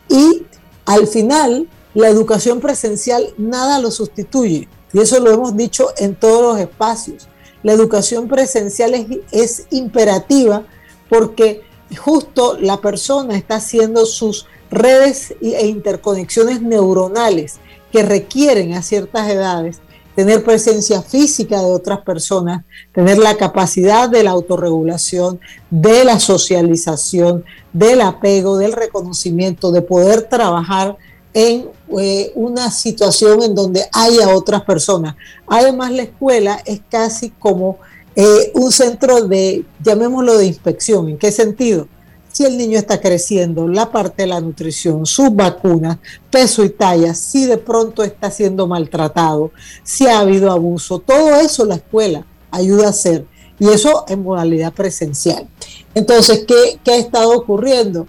[0.10, 0.44] Y
[0.86, 4.68] al final la educación presencial nada lo sustituye.
[4.94, 7.28] Y eso lo hemos dicho en todos los espacios.
[7.64, 8.94] La educación presencial
[9.32, 10.64] es, imperativa
[11.10, 11.64] porque
[11.98, 17.60] justo la persona está haciendo sus redes e interconexiones neuronales
[17.92, 19.80] que requieren a ciertas edades
[20.18, 25.40] tener presencia física de otras personas, tener la capacidad de la autorregulación,
[25.70, 30.98] de la socialización, del apego, del reconocimiento, de poder trabajar
[31.34, 31.70] en
[32.00, 35.16] eh, una situación en donde haya otras personas.
[35.48, 37.80] Además, la escuela es casi como
[38.16, 41.10] eh, un centro de, llamémoslo de inspección.
[41.10, 41.88] ¿En qué sentido?
[42.32, 45.98] Si el niño está creciendo, la parte de la nutrición, sus vacunas,
[46.30, 49.52] peso y talla, si de pronto está siendo maltratado,
[49.84, 53.26] si ha habido abuso, todo eso la escuela ayuda a hacer.
[53.60, 55.48] Y eso en modalidad presencial.
[55.96, 58.08] Entonces, ¿qué, ha estado ocurriendo?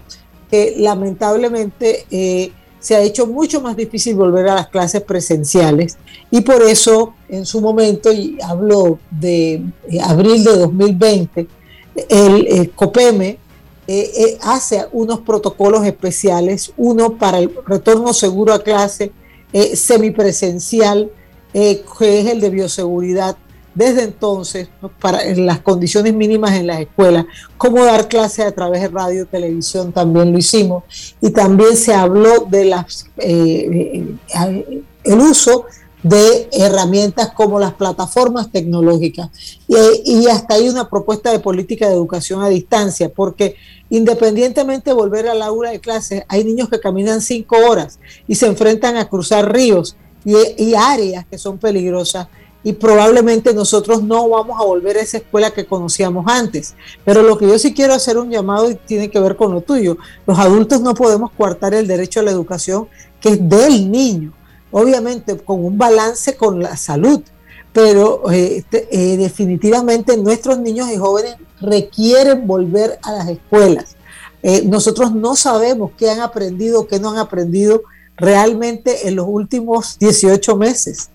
[0.49, 5.97] Que lamentablemente eh, se ha hecho mucho más difícil volver a las clases presenciales
[6.31, 11.47] y por eso en su momento, y hablo de eh, abril de 2020,
[12.07, 13.37] el, COPEME
[13.87, 19.11] eh, eh, hace unos protocolos especiales, uno para el retorno seguro a clase
[19.73, 21.11] semipresencial,
[21.51, 23.35] que es el de bioseguridad,
[23.75, 27.25] desde entonces para las condiciones mínimas en las escuelas,
[27.57, 30.83] cómo dar clases a través de radio, televisión, también lo hicimos.
[31.21, 34.05] Y también se habló de las, eh,
[34.35, 35.65] eh, el uso
[36.01, 39.29] de herramientas como las plataformas tecnológicas.
[39.67, 43.55] Y, y, hasta hay una propuesta de política de educación a distancia, porque
[43.89, 48.47] independientemente de volver al aula de clases, hay niños que caminan cinco horas y se
[48.47, 52.27] enfrentan a cruzar ríos y, y áreas que son peligrosas
[52.63, 56.75] y probablemente nosotros no vamos a volver a esa escuela que conocíamos antes.
[57.05, 59.61] Pero lo que yo sí quiero hacer un llamado y tiene que ver con lo
[59.61, 59.97] tuyo.
[60.25, 62.87] Los adultos no podemos coartar el derecho a la educación
[63.21, 64.33] que es del niño,
[64.71, 67.21] obviamente con un balance con la salud,
[67.73, 73.95] pero eh, este, eh, definitivamente nuestros niños y jóvenes requieren volver a las escuelas.
[74.41, 77.83] Eh, nosotros no sabemos qué han aprendido, qué no han aprendido
[78.15, 81.09] realmente en los últimos 18 meses.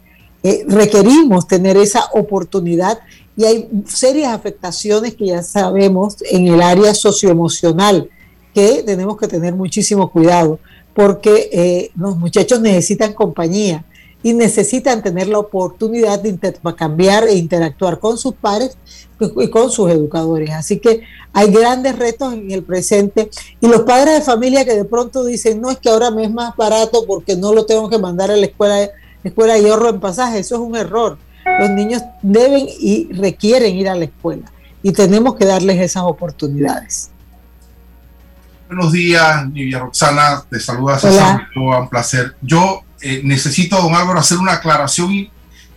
[0.46, 2.98] Eh, requerimos tener esa oportunidad
[3.34, 8.10] y hay serias afectaciones que ya sabemos en el área socioemocional
[8.52, 10.58] que tenemos que tener muchísimo cuidado
[10.94, 13.86] porque eh, los muchachos necesitan compañía
[14.22, 18.76] y necesitan tener la oportunidad de intercambiar e interactuar con sus padres
[19.38, 20.50] y con sus educadores.
[20.50, 23.30] Así que hay grandes retos en el presente
[23.62, 26.30] y los padres de familia que de pronto dicen, no es que ahora me es
[26.30, 28.90] más barato porque no lo tengo que mandar a la escuela
[29.28, 30.38] escuela y ahorro en pasaje.
[30.38, 31.18] Eso es un error.
[31.58, 34.50] Los niños deben y requieren ir a la escuela
[34.82, 37.10] y tenemos que darles esas oportunidades.
[38.68, 42.36] Buenos días, Nivia Roxana, te saluda César, un placer.
[42.42, 45.30] Yo eh, necesito, don Álvaro, hacer una aclaración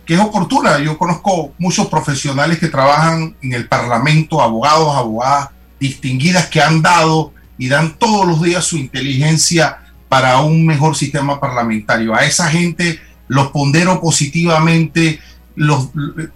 [0.04, 0.78] que es oportuna.
[0.78, 7.32] Yo conozco muchos profesionales que trabajan en el Parlamento, abogados, abogadas distinguidas que han dado
[7.56, 9.78] y dan todos los días su inteligencia
[10.08, 12.14] para un mejor sistema parlamentario.
[12.14, 15.20] A esa gente los pondero positivamente.
[15.54, 15.88] Los,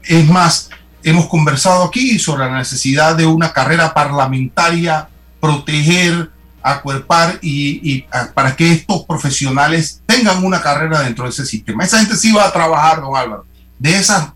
[0.04, 0.70] es más,
[1.02, 5.08] hemos conversado aquí sobre la necesidad de una carrera parlamentaria,
[5.40, 6.30] proteger,
[6.62, 11.84] acuerpar y, para que estos profesionales tengan una carrera dentro de ese sistema.
[11.84, 13.46] Esa gente sí va a trabajar, don Álvaro.
[13.78, 14.34] De esa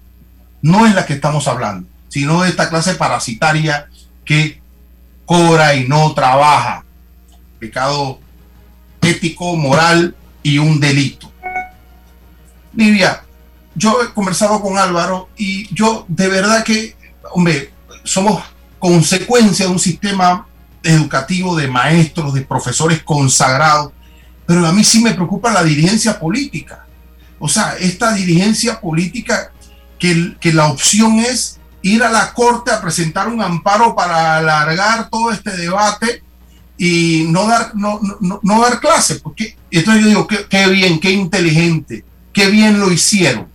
[0.63, 3.87] no es la que estamos hablando, sino de esta clase parasitaria
[4.25, 4.61] que
[5.25, 6.85] cobra y no trabaja.
[7.61, 8.19] Pecado
[9.03, 11.31] ético, moral y un delito.
[12.77, 13.23] Livia,
[13.75, 16.97] yo he conversado con Álvaro y yo de verdad que,
[17.33, 17.73] hombre,
[18.05, 18.43] somos
[18.79, 20.47] consecuencia de un sistema
[20.83, 23.93] educativo de maestros, de profesores consagrados,
[24.47, 26.87] pero a mí sí me preocupa la dirigencia política.
[27.39, 29.53] O sea, esta dirigencia política
[29.99, 35.09] que, que la opción es ir a la corte a presentar un amparo para alargar
[35.11, 36.23] todo este debate
[36.79, 39.21] y no dar, no, no, no dar clases.
[39.21, 42.05] Porque, entonces yo digo, qué bien, qué inteligente
[42.37, 43.49] qué bien lo hicieron,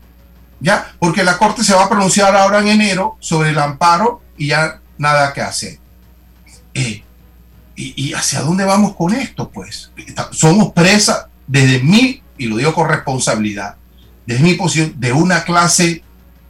[0.60, 0.92] ¿ya?
[0.98, 4.82] Porque la Corte se va a pronunciar ahora en enero sobre el amparo y ya
[4.98, 5.78] nada que hacer.
[6.74, 7.04] Eh,
[7.76, 9.52] y, hacia dónde vamos con esto?
[9.52, 9.92] Pues
[10.32, 13.76] somos presa desde mi, y lo digo con responsabilidad,
[14.26, 16.04] desde mi posición, de una clase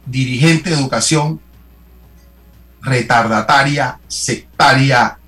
[0.06, 1.38] dirigente de educación
[2.80, 5.18] retardataria, sectaria,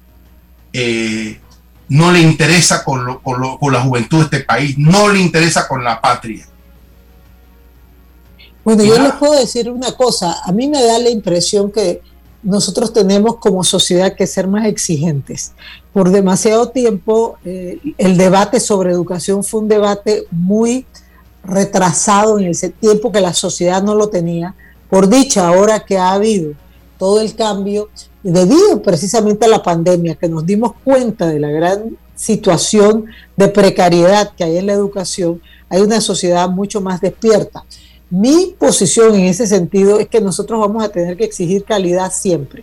[0.72, 1.38] eh,
[1.90, 6.00] no le interesa con, con la juventud de este país, no le interesa con la
[6.00, 6.46] patria.
[8.64, 12.00] Bueno, yo les puedo decir una cosa, a mí me da la impresión que
[12.42, 15.52] nosotros tenemos como sociedad que ser más exigentes.
[15.92, 20.86] Por demasiado tiempo eh, el debate sobre educación fue un debate muy
[21.42, 24.54] retrasado en ese tiempo que la sociedad no lo tenía.
[24.88, 26.52] Por dicha, ahora que ha habido
[26.98, 27.90] todo el cambio,
[28.22, 33.06] debido precisamente a la pandemia, que nos dimos cuenta de la gran situación
[33.36, 37.64] de precariedad que hay en la educación, hay una sociedad mucho más despierta.
[38.16, 42.62] Mi posición en ese sentido es que nosotros vamos a tener que exigir calidad siempre.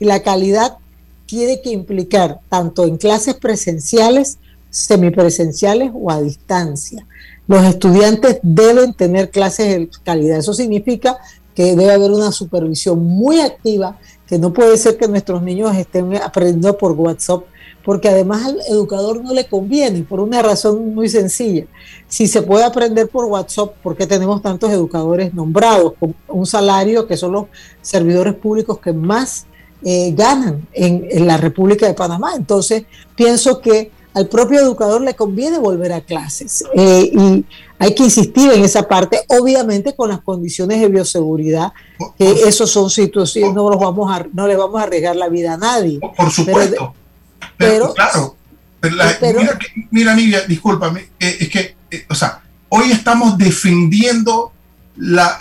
[0.00, 0.78] Y la calidad
[1.24, 4.38] tiene que implicar tanto en clases presenciales,
[4.70, 7.06] semipresenciales o a distancia.
[7.46, 10.38] Los estudiantes deben tener clases de calidad.
[10.38, 11.18] Eso significa
[11.58, 13.98] que debe haber una supervisión muy activa,
[14.28, 17.42] que no puede ser que nuestros niños estén aprendiendo por WhatsApp
[17.84, 21.64] porque además al educador no le conviene, por una razón muy sencilla.
[22.06, 27.08] Si se puede aprender por WhatsApp, ¿por qué tenemos tantos educadores nombrados con un salario
[27.08, 27.46] que son los
[27.82, 29.46] servidores públicos que más
[29.82, 32.34] eh, ganan en, la República de Panamá?
[32.36, 32.84] Entonces,
[33.16, 36.64] pienso que al propio educador le conviene volver a clases.
[36.74, 37.44] Eh, y
[37.78, 41.72] hay que insistir en esa parte, obviamente con las condiciones de bioseguridad,
[42.18, 45.54] que esos son situaciones, no, los vamos a, no le vamos a arriesgar la vida
[45.54, 46.00] a nadie.
[46.16, 46.94] Por supuesto.
[47.56, 48.36] Pero, claro,
[48.82, 49.58] mira,
[49.92, 54.50] mira, Nivia, discúlpame, eh, es que, eh, o sea, hoy estamos defendiendo
[54.98, 55.38] la,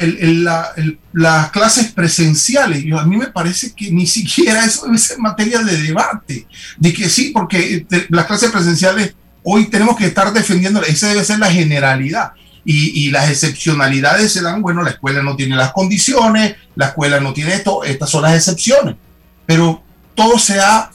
[1.14, 2.84] las clases presenciales.
[2.84, 6.48] Y a mí me parece que ni siquiera eso ser materia de debate.
[6.78, 11.24] De que sí, porque eh, las clases presenciales hoy tenemos que estar defendiendo, esa debe
[11.24, 12.34] ser la generalidad.
[12.66, 17.22] Y, y, las excepcionalidades se dan, bueno, la escuela no tiene las condiciones, la escuela
[17.22, 18.98] no tiene esto, estas son las excepciones.
[19.46, 19.82] Pero
[20.16, 20.92] todo se ha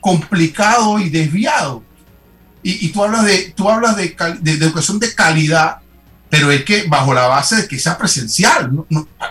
[0.00, 1.84] complicado y desviado.
[2.62, 5.80] Y, y tú hablas, de, tú hablas de, de, de educación de calidad,
[6.30, 8.70] pero es que bajo la base de que sea presencial.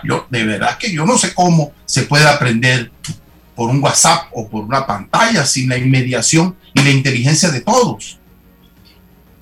[0.04, 2.92] yo, de verdad que yo no sé cómo se puede aprender
[3.56, 8.18] por un WhatsApp o por una pantalla sin la inmediación y la inteligencia de todos.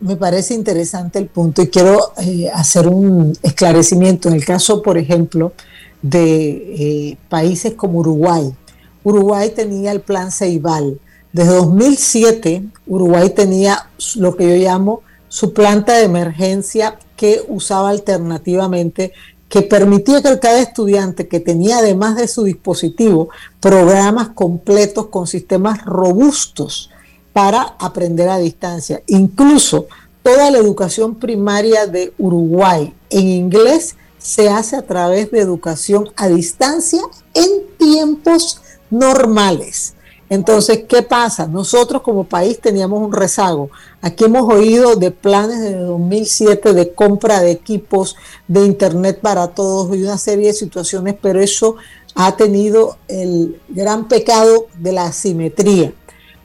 [0.00, 4.28] Me parece interesante el punto y quiero eh, hacer un esclarecimiento.
[4.28, 5.52] En el caso, por ejemplo,
[6.00, 8.54] de eh, países como Uruguay.
[9.02, 11.00] Uruguay tenía el plan Ceibal.
[11.32, 19.12] Desde 2007, Uruguay tenía lo que yo llamo su planta de emergencia que usaba alternativamente,
[19.48, 23.28] que permitía que cada estudiante que tenía además de su dispositivo
[23.60, 26.90] programas completos con sistemas robustos
[27.32, 29.02] para aprender a distancia.
[29.08, 29.86] Incluso
[30.22, 36.28] toda la educación primaria de Uruguay en inglés se hace a través de educación a
[36.28, 37.00] distancia
[37.34, 38.60] en tiempos
[38.90, 39.94] normales.
[40.30, 41.46] Entonces, ¿qué pasa?
[41.46, 43.70] Nosotros como país teníamos un rezago.
[44.02, 48.16] Aquí hemos oído de planes de 2007 de compra de equipos,
[48.46, 51.76] de Internet para todos y una serie de situaciones, pero eso
[52.14, 55.92] ha tenido el gran pecado de la asimetría.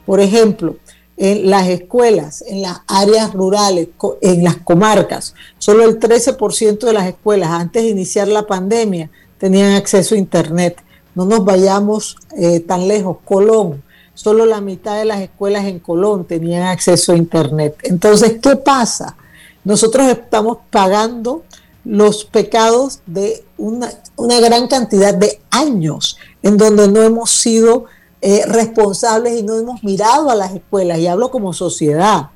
[0.06, 0.78] Por ejemplo,
[1.18, 3.90] en las escuelas, en las áreas rurales,
[4.22, 9.74] en las comarcas, solo el 13% de las escuelas antes de iniciar la pandemia tenían
[9.74, 10.82] acceso a Internet
[11.16, 13.18] no nos vayamos eh, tan lejos.
[13.26, 13.84] Colón,
[14.14, 17.78] solo la mitad de las escuelas en Colón tenían acceso a Internet.
[17.84, 19.16] Entonces, ¿qué pasa?
[19.64, 21.44] Nosotros estamos pagando
[21.86, 27.86] los pecados de una, gran cantidad de años en donde no hemos sido
[28.22, 32.30] eh, responsables y no hemos mirado a las escuelas, y hablo como sociedad,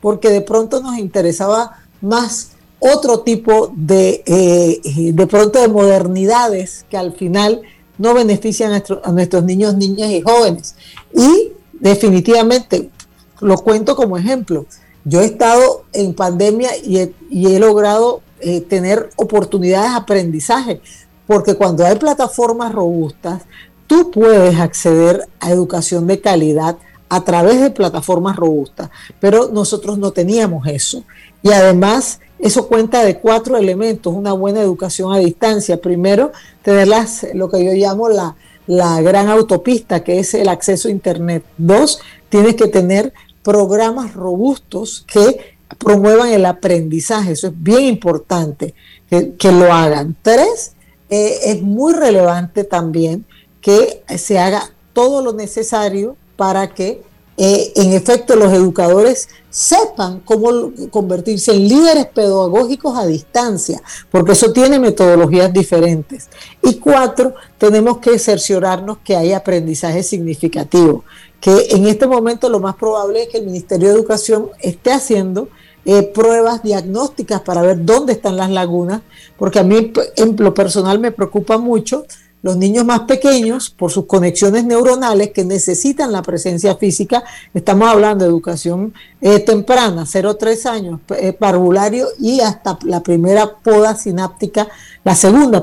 [0.00, 6.96] porque de pronto nos interesaba más otro tipo de, eh, de pronto de modernidades que
[6.96, 7.62] al final
[7.98, 10.74] no beneficia a, nuestros niños, niñas y jóvenes.
[11.14, 12.90] Y definitivamente,
[13.40, 14.66] lo cuento como ejemplo,
[15.04, 20.80] yo he estado en pandemia y he, logrado eh, tener oportunidades de aprendizaje,
[21.26, 23.42] porque cuando hay plataformas robustas,
[23.86, 26.76] tú puedes acceder a educación de calidad
[27.08, 28.90] a través de plataformas robustas,
[29.20, 31.04] pero nosotros no teníamos eso.
[31.42, 35.80] Y además eso cuenta de cuatro elementos, una buena educación a distancia.
[35.80, 36.30] Primero,
[36.62, 38.36] tener las, lo que yo llamo la,
[38.66, 41.42] la gran autopista, que es el acceso a Internet.
[41.56, 47.32] Dos, tienes que tener programas robustos que promuevan el aprendizaje.
[47.32, 48.74] Eso es bien importante
[49.08, 50.14] que, lo hagan.
[50.20, 50.72] Tres,
[51.08, 53.24] eh, es muy relevante también
[53.62, 57.02] que se haga todo lo necesario para que
[57.36, 64.52] eh, en efecto los educadores sepan cómo convertirse en líderes pedagógicos a distancia, porque eso
[64.52, 66.28] tiene metodologías diferentes.
[66.62, 71.04] Y cuatro, tenemos que cerciorarnos que hay aprendizaje significativo,
[71.40, 75.48] que en este momento lo más probable es que el Ministerio de Educación esté haciendo
[75.84, 79.02] eh, pruebas diagnósticas para ver dónde están las lagunas,
[79.36, 82.06] porque a mí en lo personal me preocupa mucho
[82.44, 87.24] los niños más pequeños, por sus conexiones neuronales que necesitan la presencia física,
[87.54, 88.92] estamos hablando de educación
[89.22, 94.68] eh, temprana, 0-3 años, eh, parvulario y hasta la primera poda sináptica,
[95.04, 95.62] la segunda,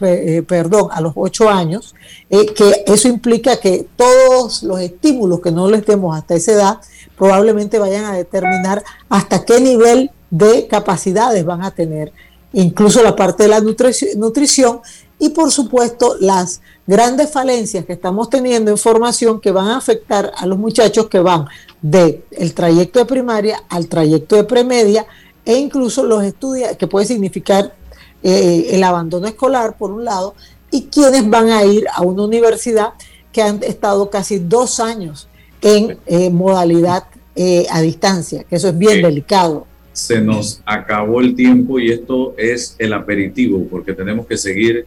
[0.00, 1.94] eh, perdón, a los 8 años,
[2.28, 6.78] que eso implica que todos los estímulos que no les demos hasta esa edad
[7.16, 12.12] probablemente vayan a determinar hasta qué nivel de capacidades van a tener.
[12.54, 14.80] Incluso la parte de la nutrición
[15.18, 20.32] y por supuesto las grandes falencias que estamos teniendo en formación que van a afectar
[20.36, 21.46] a los muchachos que van
[21.82, 25.06] del el trayecto de primaria al trayecto de premedia
[25.44, 27.74] e incluso los estudios que puede significar
[28.22, 30.34] eh, el abandono escolar por un lado
[30.70, 32.92] y quienes van a ir a una universidad
[33.32, 35.28] que han estado casi dos años
[35.60, 37.04] en eh, modalidad
[37.34, 39.66] eh, a distancia, que eso es bien delicado.
[39.92, 44.86] Se nos acabó el tiempo y esto es el aperitivo porque tenemos que seguir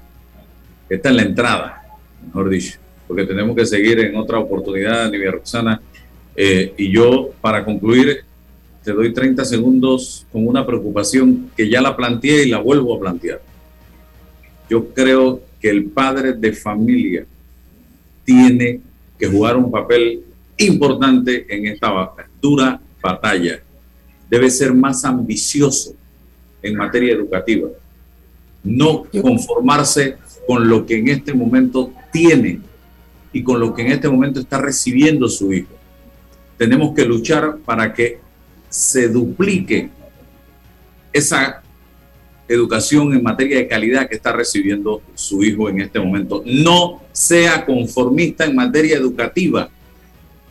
[0.95, 1.83] esta es la entrada,
[2.25, 2.77] mejor dicho,
[3.07, 5.81] porque tenemos que seguir en otra oportunidad, Nivia Roxana,
[6.33, 8.23] Eh, y yo, para concluir,
[8.83, 12.99] te doy 30 segundos con una preocupación que ya la planteé y la vuelvo a
[12.99, 13.41] plantear.
[14.69, 17.25] Yo creo que el padre de familia
[18.23, 18.79] tiene
[19.19, 20.23] que jugar un papel
[20.57, 23.61] importante en esta dura batalla.
[24.29, 25.93] Debe ser más ambicioso
[26.63, 27.69] en materia educativa.
[28.63, 30.15] No conformarse
[30.52, 32.60] con lo que en este momento tiene
[33.32, 35.74] y con lo que en este momento está recibiendo su hijo.
[36.58, 38.20] Tenemos que luchar para que
[38.68, 39.89] se duplique
[41.14, 41.64] esa
[42.49, 46.43] educación en materia de calidad que está recibiendo su hijo en este momento.
[46.45, 49.70] No sea conformista en materia educativa.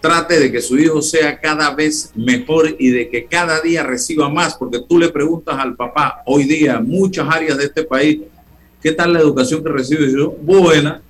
[0.01, 4.31] Trate de que su hijo sea cada vez mejor y de que cada día reciba
[4.31, 8.21] más, porque tú le preguntas al papá hoy día, muchas áreas de este país,
[8.83, 10.11] ¿qué tal la educación que recibe?
[10.13, 11.03] yo, buena,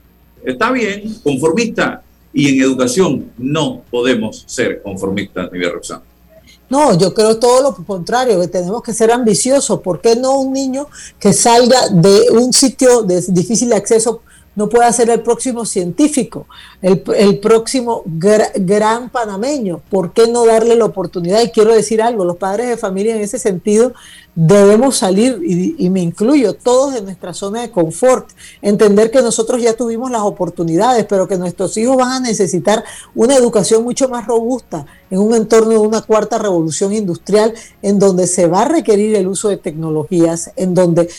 [0.45, 2.03] está bien, conformista.
[2.33, 6.03] Y en educación no podemos ser conformistas, Nivel Roxana.
[6.71, 9.81] No, yo creo todo lo contrario, que tenemos que ser ambiciosos.
[9.81, 10.87] ¿Por qué no un niño
[11.19, 14.23] que salga de un sitio de difícil acceso
[14.55, 16.47] no puede ser el próximo científico,
[16.81, 19.81] el, próximo gran panameño?
[19.91, 21.43] ¿Por qué no darle la oportunidad?
[21.43, 23.93] Y quiero decir algo, los padres de familia en ese sentido
[24.35, 28.31] debemos salir, y, me incluyo, todos de nuestra zona de confort,
[28.63, 33.35] entender que nosotros ya tuvimos las oportunidades, pero que nuestros hijos van a necesitar una
[33.35, 37.53] educación mucho más robusta en un entorno de una cuarta revolución industrial,
[37.83, 41.11] en donde se va a requerir el uso de tecnologías, en donde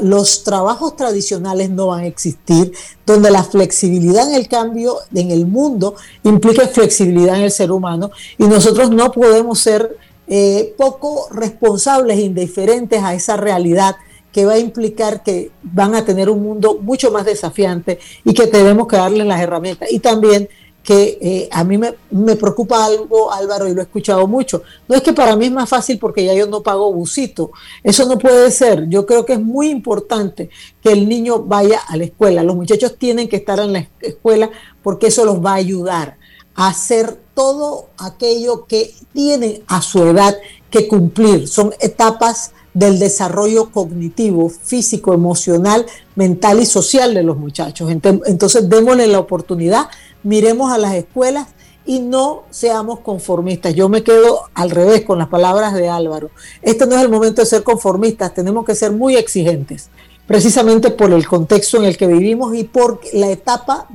[0.00, 2.72] los trabajos tradicionales no van a existir,
[3.04, 8.12] donde la flexibilidad en el cambio en el mundo implica flexibilidad en el ser humano,
[8.38, 13.96] y nosotros no podemos ser eh, poco responsables e indiferentes a esa realidad
[14.32, 18.48] que va a implicar que van a tener un mundo mucho más desafiante y que
[18.48, 19.92] tenemos que darles las herramientas.
[19.92, 20.48] Y también
[20.82, 24.62] que eh, a mí me, me, preocupa algo, Álvaro, y lo he escuchado mucho.
[24.86, 27.52] No es que para mí es más fácil porque ya yo no pago busito.
[27.82, 28.86] Eso no puede ser.
[28.88, 30.50] Yo creo que es muy importante
[30.82, 32.42] que el niño vaya a la escuela.
[32.42, 34.50] Los muchachos tienen que estar en la escuela
[34.82, 36.18] porque eso los va a ayudar
[36.54, 40.36] hacer todo aquello que tienen a su edad
[40.70, 41.48] que cumplir.
[41.48, 45.86] Son etapas del desarrollo cognitivo, físico, emocional,
[46.16, 47.90] mental y social de los muchachos.
[47.90, 49.88] Entonces, démosle la oportunidad,
[50.22, 51.48] miremos a las escuelas
[51.86, 53.74] y no seamos conformistas.
[53.74, 56.30] Yo me quedo al revés con las palabras de Álvaro.
[56.62, 59.90] Este no es el momento de ser conformistas, tenemos que ser muy exigentes,
[60.26, 63.86] precisamente por el contexto en el que vivimos y por la etapa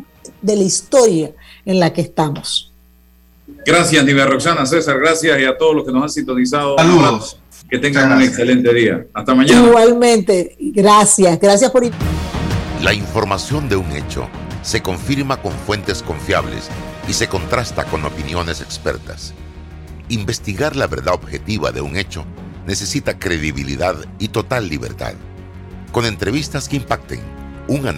[0.41, 1.33] de la historia
[1.69, 2.71] en la que estamos.
[3.63, 6.75] Gracias, Nive Roxana, César, gracias y a todos los que nos han sintonizado.
[6.77, 7.37] Saludos.
[7.69, 9.05] Que tengan un excelente día.
[9.13, 9.67] Hasta mañana.
[9.67, 11.83] Igualmente, gracias, gracias por...
[12.81, 14.27] La información de un hecho
[14.63, 16.69] se confirma con fuentes confiables
[17.07, 19.35] y se contrasta con opiniones expertas.
[20.09, 22.25] Investigar la verdad objetiva de un hecho
[22.65, 25.13] necesita credibilidad y total libertad.
[25.91, 27.19] Con entrevistas que impacten,
[27.67, 27.97] un análisis